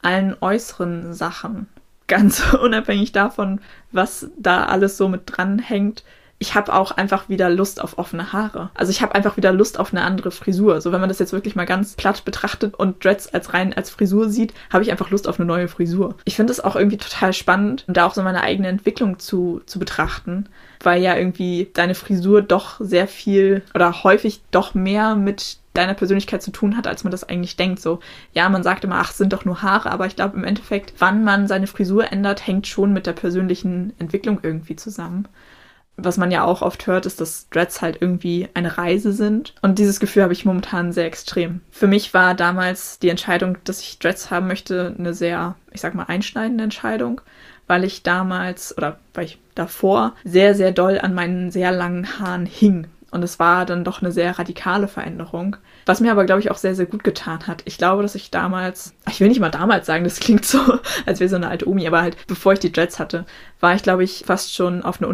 allen 0.02 0.36
äußeren 0.42 1.14
Sachen. 1.14 1.68
Ganz 2.08 2.54
unabhängig 2.54 3.14
davon, 3.14 3.62
was 3.92 4.30
da 4.38 4.66
alles 4.66 4.98
so 4.98 5.08
mit 5.08 5.22
dranhängt, 5.26 6.04
ich 6.42 6.56
habe 6.56 6.74
auch 6.74 6.90
einfach 6.90 7.30
wieder 7.30 7.52
Lust 7.52 7.80
auf 7.80 8.00
offene 8.00 8.34
Haare. 8.34 8.72
Also 8.74 8.90
ich 8.90 9.04
habe 9.04 9.14
einfach 9.14 9.38
wieder 9.38 9.54
Lust 9.54 9.80
auf 9.80 9.94
eine 9.94 10.02
andere 10.02 10.32
Frisur. 10.32 10.82
So 10.82 10.92
wenn 10.92 11.00
man 11.00 11.08
das 11.08 11.20
jetzt 11.20 11.34
wirklich 11.34 11.56
mal 11.56 11.68
ganz 11.68 11.94
platt 11.94 12.26
betrachtet 12.26 12.74
und 12.74 13.06
Dreads 13.06 13.32
als 13.32 13.54
rein 13.54 13.76
als 13.76 13.92
Frisur 13.92 14.28
sieht, 14.28 14.52
habe 14.74 14.84
ich 14.84 14.90
einfach 14.90 15.12
Lust 15.12 15.28
auf 15.28 15.40
eine 15.40 15.46
neue 15.46 15.68
Frisur. 15.68 16.16
Ich 16.26 16.36
finde 16.36 16.52
es 16.52 16.60
auch 16.60 16.76
irgendwie 16.76 16.98
total 16.98 17.34
spannend, 17.34 17.86
da 17.88 18.08
auch 18.08 18.16
so 18.16 18.24
meine 18.24 18.42
eigene 18.42 18.70
Entwicklung 18.70 19.20
zu, 19.20 19.62
zu 19.68 19.78
betrachten, 19.78 20.48
weil 20.86 21.02
ja 21.02 21.16
irgendwie 21.16 21.70
deine 21.74 21.96
Frisur 21.96 22.42
doch 22.42 22.80
sehr 22.80 23.08
viel 23.08 23.64
oder 23.74 24.04
häufig 24.04 24.42
doch 24.52 24.74
mehr 24.74 25.16
mit 25.16 25.58
deiner 25.74 25.94
Persönlichkeit 25.94 26.42
zu 26.42 26.52
tun 26.52 26.76
hat, 26.76 26.86
als 26.88 27.04
man 27.04 27.12
das 27.12 27.24
eigentlich 27.24 27.56
denkt. 27.56 27.82
So, 27.82 28.00
ja, 28.34 28.50
man 28.50 28.64
sagt 28.64 28.84
immer, 28.84 28.98
ach, 28.98 29.12
sind 29.12 29.32
doch 29.34 29.46
nur 29.46 29.62
Haare, 29.62 29.92
aber 29.92 30.06
ich 30.06 30.16
glaube 30.16 30.38
im 30.38 30.44
Endeffekt, 30.44 30.94
wann 31.00 31.24
man 31.24 31.48
seine 31.48 31.68
Frisur 31.68 32.12
ändert, 32.12 32.46
hängt 32.46 32.68
schon 32.68 32.92
mit 32.92 33.06
der 33.06 33.14
persönlichen 33.14 33.94
Entwicklung 33.98 34.40
irgendwie 34.42 34.76
zusammen 34.76 35.28
was 35.98 36.18
man 36.18 36.32
ja 36.32 36.44
auch 36.44 36.62
oft 36.62 36.88
hört, 36.88 37.06
ist, 37.06 37.22
dass 37.22 37.50
Dreads 37.50 37.82
halt 37.82 37.98
irgendwie 38.02 38.48
eine 38.54 38.78
Reise 38.78 39.14
sind. 39.14 39.54
Und 39.62 39.80
dieses 39.80 40.00
Gefühl 40.00 40.24
habe 40.24 40.34
ich 40.34 40.46
momentan 40.46 40.92
sehr 40.92 41.06
extrem. 41.06 41.62
Für 41.70 41.88
mich 41.88 42.14
war 42.14 42.34
damals 42.34 43.00
die 43.00 43.10
Entscheidung, 43.10 43.58
dass 43.64 43.82
ich 43.82 44.00
Dreads 44.00 44.32
haben 44.32 44.48
möchte, 44.48 44.96
eine 44.98 45.14
sehr, 45.14 45.56
ich 45.72 45.82
sag 45.82 45.96
mal, 45.96 46.06
einschneidende 46.06 46.64
Entscheidung, 46.64 47.22
weil 47.68 47.84
ich 47.84 48.04
damals 48.04 48.78
oder 48.78 49.00
weil 49.14 49.26
ich 49.26 49.40
davor 49.56 50.16
sehr, 50.24 50.56
sehr 50.56 50.72
doll 50.72 51.00
an 51.00 51.14
meinen 51.14 51.52
sehr 51.52 51.72
langen 51.72 52.20
Haaren 52.20 52.46
hing. 52.46 52.88
Und 53.12 53.24
es 53.24 53.40
war 53.40 53.66
dann 53.66 53.84
doch 53.84 54.02
eine 54.02 54.12
sehr 54.14 54.40
radikale 54.40 54.88
Veränderung. 54.88 55.58
Was 55.86 56.00
mir 56.00 56.12
aber, 56.12 56.24
glaube 56.24 56.40
ich, 56.40 56.50
auch 56.50 56.58
sehr, 56.58 56.76
sehr 56.76 56.86
gut 56.86 57.04
getan 57.04 57.46
hat. 57.46 57.62
Ich 57.66 57.78
glaube, 57.78 58.02
dass 58.04 58.16
ich 58.16 58.32
damals, 58.32 58.94
ich 59.10 59.20
will 59.20 59.28
nicht 59.28 59.42
mal 59.42 59.50
damals 59.50 59.86
sagen, 59.86 60.06
das 60.06 60.22
klingt 60.22 60.46
so, 60.46 60.60
als 61.06 61.20
wäre 61.20 61.30
so 61.30 61.36
eine 61.36 61.50
alte 61.50 61.68
Omi, 61.68 61.86
aber 61.86 62.02
halt 62.02 62.16
bevor 62.28 62.54
ich 62.54 62.60
die 62.60 62.72
Dreads 62.72 63.00
hatte, 63.00 63.26
war 63.60 63.76
ich, 63.76 63.84
glaube 63.84 64.06
ich, 64.06 64.24
fast 64.26 64.56
schon 64.56 64.82
auf 64.84 65.02
eine 65.02 65.10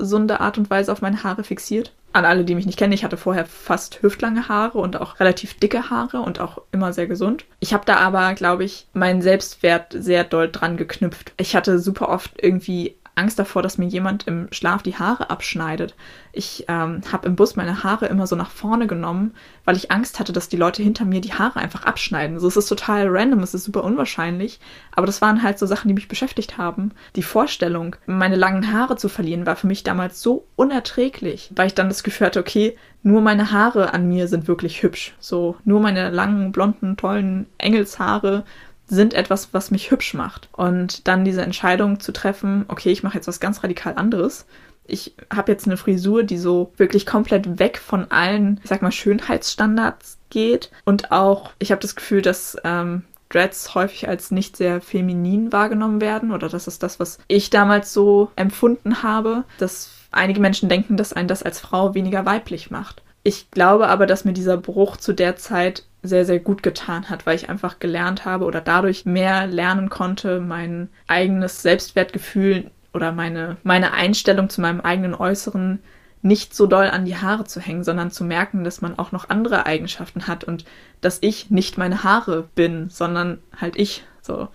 ungesunde 0.00 0.40
Art 0.40 0.58
und 0.58 0.70
Weise 0.70 0.90
auf 0.90 1.02
meine 1.02 1.22
Haare 1.22 1.44
fixiert. 1.44 1.92
An 2.12 2.24
alle, 2.24 2.44
die 2.44 2.56
mich 2.56 2.66
nicht 2.66 2.78
kennen, 2.78 2.92
ich 2.92 3.04
hatte 3.04 3.16
vorher 3.16 3.46
fast 3.46 4.02
hüftlange 4.02 4.48
Haare 4.48 4.78
und 4.78 5.00
auch 5.00 5.20
relativ 5.20 5.54
dicke 5.60 5.90
Haare 5.90 6.20
und 6.20 6.40
auch 6.40 6.60
immer 6.72 6.92
sehr 6.92 7.06
gesund. 7.06 7.44
Ich 7.60 7.72
habe 7.72 7.84
da 7.86 7.96
aber, 7.96 8.34
glaube 8.34 8.64
ich, 8.64 8.86
meinen 8.94 9.22
Selbstwert 9.22 9.94
sehr 9.96 10.24
doll 10.24 10.50
dran 10.50 10.76
geknüpft. 10.76 11.32
Ich 11.36 11.54
hatte 11.54 11.78
super 11.78 12.08
oft 12.08 12.32
irgendwie 12.42 12.96
Angst 13.20 13.38
davor, 13.38 13.62
dass 13.62 13.78
mir 13.78 13.86
jemand 13.86 14.26
im 14.26 14.48
Schlaf 14.50 14.82
die 14.82 14.96
Haare 14.96 15.30
abschneidet. 15.30 15.94
Ich 16.32 16.64
ähm, 16.68 17.02
habe 17.12 17.28
im 17.28 17.36
Bus 17.36 17.54
meine 17.54 17.84
Haare 17.84 18.06
immer 18.06 18.26
so 18.26 18.34
nach 18.34 18.50
vorne 18.50 18.86
genommen, 18.86 19.34
weil 19.64 19.76
ich 19.76 19.90
Angst 19.90 20.18
hatte, 20.18 20.32
dass 20.32 20.48
die 20.48 20.56
Leute 20.56 20.82
hinter 20.82 21.04
mir 21.04 21.20
die 21.20 21.34
Haare 21.34 21.60
einfach 21.60 21.84
abschneiden. 21.84 22.38
So, 22.38 22.48
es 22.48 22.56
ist 22.56 22.68
total 22.68 23.08
random, 23.08 23.40
es 23.40 23.54
ist 23.54 23.64
super 23.64 23.84
unwahrscheinlich, 23.84 24.58
aber 24.92 25.06
das 25.06 25.20
waren 25.20 25.42
halt 25.42 25.58
so 25.58 25.66
Sachen, 25.66 25.88
die 25.88 25.94
mich 25.94 26.08
beschäftigt 26.08 26.58
haben. 26.58 26.92
Die 27.14 27.22
Vorstellung, 27.22 27.96
meine 28.06 28.36
langen 28.36 28.72
Haare 28.72 28.96
zu 28.96 29.08
verlieren, 29.08 29.46
war 29.46 29.56
für 29.56 29.66
mich 29.66 29.84
damals 29.84 30.22
so 30.22 30.46
unerträglich, 30.56 31.50
weil 31.54 31.66
ich 31.66 31.74
dann 31.74 31.88
das 31.88 32.02
Gefühl 32.02 32.28
hatte, 32.28 32.40
okay, 32.40 32.76
nur 33.02 33.20
meine 33.22 33.50
Haare 33.52 33.94
an 33.94 34.08
mir 34.08 34.28
sind 34.28 34.48
wirklich 34.48 34.82
hübsch. 34.82 35.14
So, 35.20 35.56
nur 35.64 35.80
meine 35.80 36.10
langen, 36.10 36.52
blonden, 36.52 36.96
tollen 36.96 37.46
Engelshaare 37.58 38.44
sind 38.90 39.14
etwas, 39.14 39.54
was 39.54 39.70
mich 39.70 39.90
hübsch 39.90 40.14
macht. 40.14 40.48
Und 40.52 41.08
dann 41.08 41.24
diese 41.24 41.42
Entscheidung 41.42 42.00
zu 42.00 42.12
treffen, 42.12 42.64
okay, 42.68 42.90
ich 42.90 43.02
mache 43.02 43.14
jetzt 43.16 43.28
was 43.28 43.40
ganz 43.40 43.62
radikal 43.62 43.94
anderes. 43.94 44.46
Ich 44.84 45.14
habe 45.32 45.52
jetzt 45.52 45.66
eine 45.66 45.76
Frisur, 45.76 46.24
die 46.24 46.36
so 46.36 46.72
wirklich 46.76 47.06
komplett 47.06 47.58
weg 47.58 47.78
von 47.78 48.10
allen, 48.10 48.60
ich 48.62 48.68
sag 48.68 48.82
mal, 48.82 48.90
Schönheitsstandards 48.90 50.18
geht. 50.28 50.70
Und 50.84 51.12
auch, 51.12 51.52
ich 51.58 51.70
habe 51.70 51.80
das 51.80 51.94
Gefühl, 51.94 52.22
dass 52.22 52.56
ähm, 52.64 53.04
Dreads 53.28 53.76
häufig 53.76 54.08
als 54.08 54.32
nicht 54.32 54.56
sehr 54.56 54.80
feminin 54.80 55.52
wahrgenommen 55.52 56.00
werden. 56.00 56.32
Oder 56.32 56.48
das 56.48 56.66
ist 56.66 56.82
das, 56.82 56.98
was 56.98 57.18
ich 57.28 57.50
damals 57.50 57.92
so 57.92 58.30
empfunden 58.34 59.04
habe, 59.04 59.44
dass 59.58 59.90
einige 60.10 60.40
Menschen 60.40 60.68
denken, 60.68 60.96
dass 60.96 61.12
einen 61.12 61.28
das 61.28 61.44
als 61.44 61.60
Frau 61.60 61.94
weniger 61.94 62.26
weiblich 62.26 62.70
macht. 62.70 63.02
Ich 63.22 63.50
glaube 63.50 63.88
aber, 63.88 64.06
dass 64.06 64.24
mir 64.24 64.32
dieser 64.32 64.56
Bruch 64.56 64.96
zu 64.96 65.12
der 65.12 65.36
Zeit 65.36 65.84
sehr, 66.02 66.24
sehr 66.24 66.40
gut 66.40 66.62
getan 66.62 67.10
hat, 67.10 67.26
weil 67.26 67.36
ich 67.36 67.48
einfach 67.48 67.78
gelernt 67.78 68.24
habe 68.24 68.44
oder 68.44 68.60
dadurch 68.60 69.04
mehr 69.04 69.46
lernen 69.46 69.90
konnte, 69.90 70.40
mein 70.40 70.88
eigenes 71.06 71.62
Selbstwertgefühl 71.62 72.70
oder 72.92 73.12
meine, 73.12 73.56
meine 73.62 73.92
Einstellung 73.92 74.48
zu 74.48 74.60
meinem 74.60 74.80
eigenen 74.80 75.14
Äußeren 75.14 75.80
nicht 76.22 76.54
so 76.54 76.66
doll 76.66 76.86
an 76.86 77.04
die 77.04 77.16
Haare 77.16 77.44
zu 77.44 77.60
hängen, 77.60 77.84
sondern 77.84 78.10
zu 78.10 78.24
merken, 78.24 78.64
dass 78.64 78.82
man 78.82 78.98
auch 78.98 79.12
noch 79.12 79.30
andere 79.30 79.66
Eigenschaften 79.66 80.26
hat 80.26 80.44
und 80.44 80.64
dass 81.00 81.18
ich 81.22 81.50
nicht 81.50 81.78
meine 81.78 82.02
Haare 82.02 82.48
bin, 82.54 82.90
sondern 82.90 83.38
halt 83.58 83.76
ich. 83.76 84.04
So. 84.20 84.48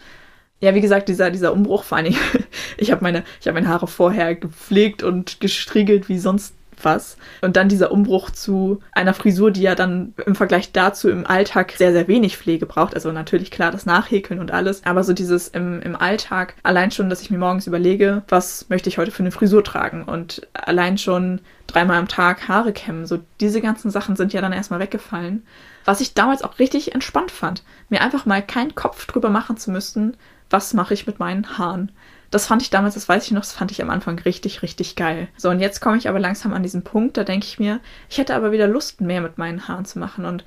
Ja, 0.59 0.75
wie 0.75 0.81
gesagt, 0.81 1.09
dieser, 1.09 1.31
dieser 1.31 1.53
Umbruch 1.53 1.83
vor 1.83 1.97
allen 1.97 2.11
Dingen. 2.11 2.19
ich 2.77 2.91
habe 2.91 3.03
meine, 3.03 3.23
ich 3.41 3.47
habe 3.47 3.55
meine 3.55 3.67
Haare 3.67 3.87
vorher 3.87 4.35
gepflegt 4.35 5.01
und 5.01 5.39
gestriegelt 5.39 6.07
wie 6.07 6.19
sonst 6.19 6.53
was. 6.85 7.17
Und 7.41 7.57
dann 7.57 7.67
dieser 7.67 7.91
Umbruch 7.91 8.29
zu 8.29 8.79
einer 8.91 9.13
Frisur, 9.13 9.51
die 9.51 9.63
ja 9.63 9.75
dann 9.75 10.13
im 10.25 10.35
Vergleich 10.35 10.71
dazu 10.71 11.09
im 11.09 11.25
Alltag 11.25 11.73
sehr, 11.77 11.91
sehr 11.91 12.07
wenig 12.07 12.37
Pflege 12.37 12.65
braucht. 12.65 12.93
Also 12.93 13.11
natürlich 13.11 13.51
klar 13.51 13.71
das 13.71 13.85
Nachhäkeln 13.85 14.39
und 14.39 14.51
alles. 14.51 14.83
Aber 14.85 15.03
so 15.03 15.13
dieses 15.13 15.47
im, 15.49 15.81
im 15.81 15.95
Alltag, 15.95 16.55
allein 16.63 16.91
schon, 16.91 17.09
dass 17.09 17.21
ich 17.21 17.31
mir 17.31 17.37
morgens 17.37 17.67
überlege, 17.67 18.23
was 18.29 18.69
möchte 18.69 18.89
ich 18.89 18.97
heute 18.97 19.11
für 19.11 19.23
eine 19.23 19.31
Frisur 19.31 19.63
tragen 19.63 20.03
und 20.03 20.47
allein 20.53 20.97
schon 20.97 21.41
dreimal 21.67 21.97
am 21.97 22.07
Tag 22.07 22.47
Haare 22.47 22.73
kämmen. 22.73 23.05
So 23.05 23.19
diese 23.39 23.61
ganzen 23.61 23.89
Sachen 23.91 24.15
sind 24.15 24.33
ja 24.33 24.41
dann 24.41 24.53
erstmal 24.53 24.79
weggefallen. 24.79 25.43
Was 25.83 26.01
ich 26.01 26.13
damals 26.13 26.43
auch 26.43 26.59
richtig 26.59 26.93
entspannt 26.93 27.31
fand. 27.31 27.63
Mir 27.89 28.01
einfach 28.01 28.25
mal 28.25 28.41
keinen 28.41 28.75
Kopf 28.75 29.05
drüber 29.05 29.29
machen 29.29 29.57
zu 29.57 29.71
müssen, 29.71 30.17
was 30.49 30.73
mache 30.73 30.93
ich 30.93 31.07
mit 31.07 31.19
meinen 31.19 31.57
Haaren. 31.57 31.91
Das 32.35 32.47
fand 32.47 32.61
ich 32.61 32.69
damals, 32.69 32.95
das 32.95 33.07
weiß 33.07 33.23
ich 33.23 33.31
noch, 33.31 33.43
das 33.43 33.53
fand 33.53 33.71
ich 33.71 33.81
am 33.81 33.89
Anfang 33.89 34.19
richtig, 34.19 34.61
richtig 34.61 34.97
geil. 34.97 35.29
So, 35.37 35.49
und 35.49 35.61
jetzt 35.61 35.79
komme 35.79 35.95
ich 35.95 36.09
aber 36.09 36.19
langsam 36.19 36.51
an 36.51 36.63
diesen 36.63 36.83
Punkt, 36.83 37.15
da 37.15 37.23
denke 37.23 37.45
ich 37.45 37.59
mir, 37.59 37.79
ich 38.09 38.17
hätte 38.17 38.35
aber 38.35 38.51
wieder 38.51 38.67
Lust, 38.67 38.99
mehr 38.99 39.21
mit 39.21 39.37
meinen 39.37 39.69
Haaren 39.69 39.85
zu 39.85 39.99
machen. 39.99 40.25
Und 40.25 40.43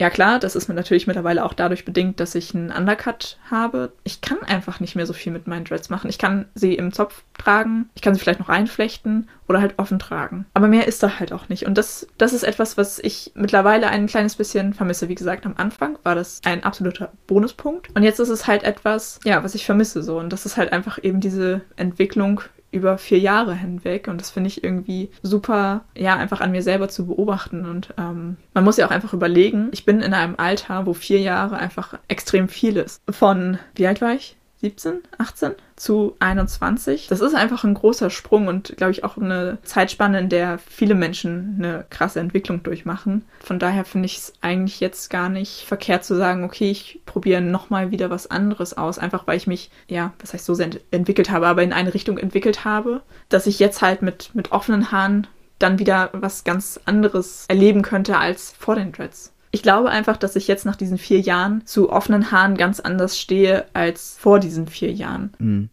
ja 0.00 0.10
klar, 0.10 0.40
das 0.40 0.56
ist 0.56 0.68
mir 0.68 0.74
natürlich 0.74 1.06
mittlerweile 1.06 1.44
auch 1.44 1.54
dadurch 1.54 1.84
bedingt, 1.84 2.18
dass 2.18 2.34
ich 2.34 2.54
einen 2.54 2.72
Undercut 2.72 3.38
habe. 3.50 3.92
Ich 4.02 4.20
kann 4.20 4.42
einfach 4.42 4.80
nicht 4.80 4.96
mehr 4.96 5.06
so 5.06 5.12
viel 5.12 5.32
mit 5.32 5.46
meinen 5.46 5.64
Dreads 5.64 5.88
machen. 5.88 6.10
Ich 6.10 6.18
kann 6.18 6.46
sie 6.54 6.74
im 6.74 6.92
Zopf 6.92 7.22
tragen, 7.38 7.88
ich 7.94 8.02
kann 8.02 8.14
sie 8.14 8.20
vielleicht 8.20 8.40
noch 8.40 8.48
einflechten 8.48 9.28
oder 9.48 9.60
halt 9.60 9.74
offen 9.78 9.98
tragen. 9.98 10.46
Aber 10.54 10.66
mehr 10.66 10.88
ist 10.88 11.02
da 11.02 11.18
halt 11.20 11.32
auch 11.32 11.48
nicht. 11.48 11.66
Und 11.66 11.78
das, 11.78 12.08
das 12.18 12.32
ist 12.32 12.42
etwas, 12.42 12.76
was 12.76 12.98
ich 12.98 13.32
mittlerweile 13.34 13.88
ein 13.88 14.06
kleines 14.06 14.34
bisschen 14.34 14.74
vermisse. 14.74 15.08
Wie 15.08 15.14
gesagt, 15.14 15.46
am 15.46 15.54
Anfang 15.56 15.98
war 16.02 16.14
das 16.14 16.40
ein 16.44 16.64
absoluter 16.64 17.12
Bonuspunkt. 17.26 17.94
Und 17.94 18.02
jetzt 18.02 18.18
ist 18.18 18.30
es 18.30 18.46
halt 18.46 18.64
etwas, 18.64 19.20
ja, 19.24 19.44
was 19.44 19.54
ich 19.54 19.64
vermisse 19.64 20.02
so. 20.02 20.18
Und 20.18 20.32
das 20.32 20.44
ist 20.44 20.56
halt 20.56 20.72
einfach 20.72 20.98
eben 21.02 21.20
diese 21.20 21.60
Entwicklung 21.76 22.40
über 22.74 22.98
vier 22.98 23.18
Jahre 23.18 23.54
hinweg. 23.54 24.08
Und 24.08 24.20
das 24.20 24.30
finde 24.30 24.48
ich 24.48 24.62
irgendwie 24.62 25.10
super, 25.22 25.84
ja, 25.96 26.16
einfach 26.16 26.40
an 26.40 26.52
mir 26.52 26.62
selber 26.62 26.88
zu 26.88 27.06
beobachten. 27.06 27.64
Und 27.66 27.94
ähm, 27.96 28.36
man 28.52 28.64
muss 28.64 28.76
ja 28.76 28.86
auch 28.86 28.90
einfach 28.90 29.12
überlegen, 29.14 29.68
ich 29.72 29.84
bin 29.84 30.00
in 30.00 30.14
einem 30.14 30.34
Alter, 30.36 30.86
wo 30.86 30.92
vier 30.92 31.20
Jahre 31.20 31.56
einfach 31.56 31.98
extrem 32.08 32.48
viel 32.48 32.76
ist. 32.76 33.00
Von, 33.08 33.58
wie 33.74 33.86
alt 33.86 34.00
war 34.00 34.12
ich? 34.12 34.36
17, 34.64 35.02
18 35.18 35.52
zu 35.76 36.16
21. 36.20 37.08
Das 37.08 37.20
ist 37.20 37.34
einfach 37.34 37.64
ein 37.64 37.74
großer 37.74 38.08
Sprung 38.08 38.48
und, 38.48 38.78
glaube 38.78 38.92
ich, 38.92 39.04
auch 39.04 39.18
eine 39.18 39.58
Zeitspanne, 39.62 40.20
in 40.20 40.30
der 40.30 40.56
viele 40.56 40.94
Menschen 40.94 41.56
eine 41.58 41.84
krasse 41.90 42.20
Entwicklung 42.20 42.62
durchmachen. 42.62 43.26
Von 43.40 43.58
daher 43.58 43.84
finde 43.84 44.06
ich 44.06 44.16
es 44.16 44.32
eigentlich 44.40 44.80
jetzt 44.80 45.10
gar 45.10 45.28
nicht 45.28 45.66
verkehrt 45.66 46.02
zu 46.02 46.16
sagen, 46.16 46.44
okay, 46.44 46.70
ich 46.70 47.02
probiere 47.04 47.42
nochmal 47.42 47.90
wieder 47.90 48.08
was 48.08 48.30
anderes 48.30 48.74
aus, 48.74 48.98
einfach 48.98 49.26
weil 49.26 49.36
ich 49.36 49.46
mich, 49.46 49.70
ja, 49.86 50.14
was 50.18 50.32
heißt 50.32 50.46
so 50.46 50.54
sehr 50.54 50.70
entwickelt 50.90 51.30
habe, 51.30 51.46
aber 51.46 51.62
in 51.62 51.74
eine 51.74 51.92
Richtung 51.92 52.16
entwickelt 52.16 52.64
habe, 52.64 53.02
dass 53.28 53.46
ich 53.46 53.58
jetzt 53.58 53.82
halt 53.82 54.00
mit, 54.00 54.34
mit 54.34 54.50
offenen 54.50 54.90
Haaren 54.90 55.26
dann 55.58 55.78
wieder 55.78 56.08
was 56.14 56.44
ganz 56.44 56.80
anderes 56.86 57.44
erleben 57.48 57.82
könnte 57.82 58.16
als 58.16 58.54
vor 58.58 58.76
den 58.76 58.92
Dreads. 58.92 59.33
Ich 59.54 59.62
glaube 59.62 59.88
einfach, 59.88 60.16
dass 60.16 60.34
ich 60.34 60.48
jetzt 60.48 60.66
nach 60.66 60.74
diesen 60.74 60.98
vier 60.98 61.20
Jahren 61.20 61.64
zu 61.64 61.88
offenen 61.88 62.32
Haaren 62.32 62.56
ganz 62.56 62.80
anders 62.80 63.20
stehe 63.20 63.66
als 63.72 64.16
vor 64.18 64.40
diesen 64.40 64.66
vier 64.66 64.90
Jahren. 64.90 65.32
Mm. 65.38 65.64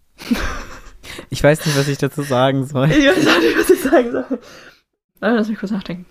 Ich 1.31 1.43
weiß 1.43 1.65
nicht, 1.65 1.75
was 1.75 1.87
ich 1.87 1.97
dazu 1.97 2.21
sagen 2.21 2.63
soll. 2.63 2.91
Ich 2.91 3.07
weiß 3.07 3.27
auch 3.27 3.39
nicht, 3.39 3.57
was 3.57 3.69
ich 3.71 3.81
sagen 3.81 4.11
soll. 4.11 4.39
Lass 5.19 5.49
mich 5.49 5.57
kurz 5.57 5.71
nachdenken. 5.71 6.05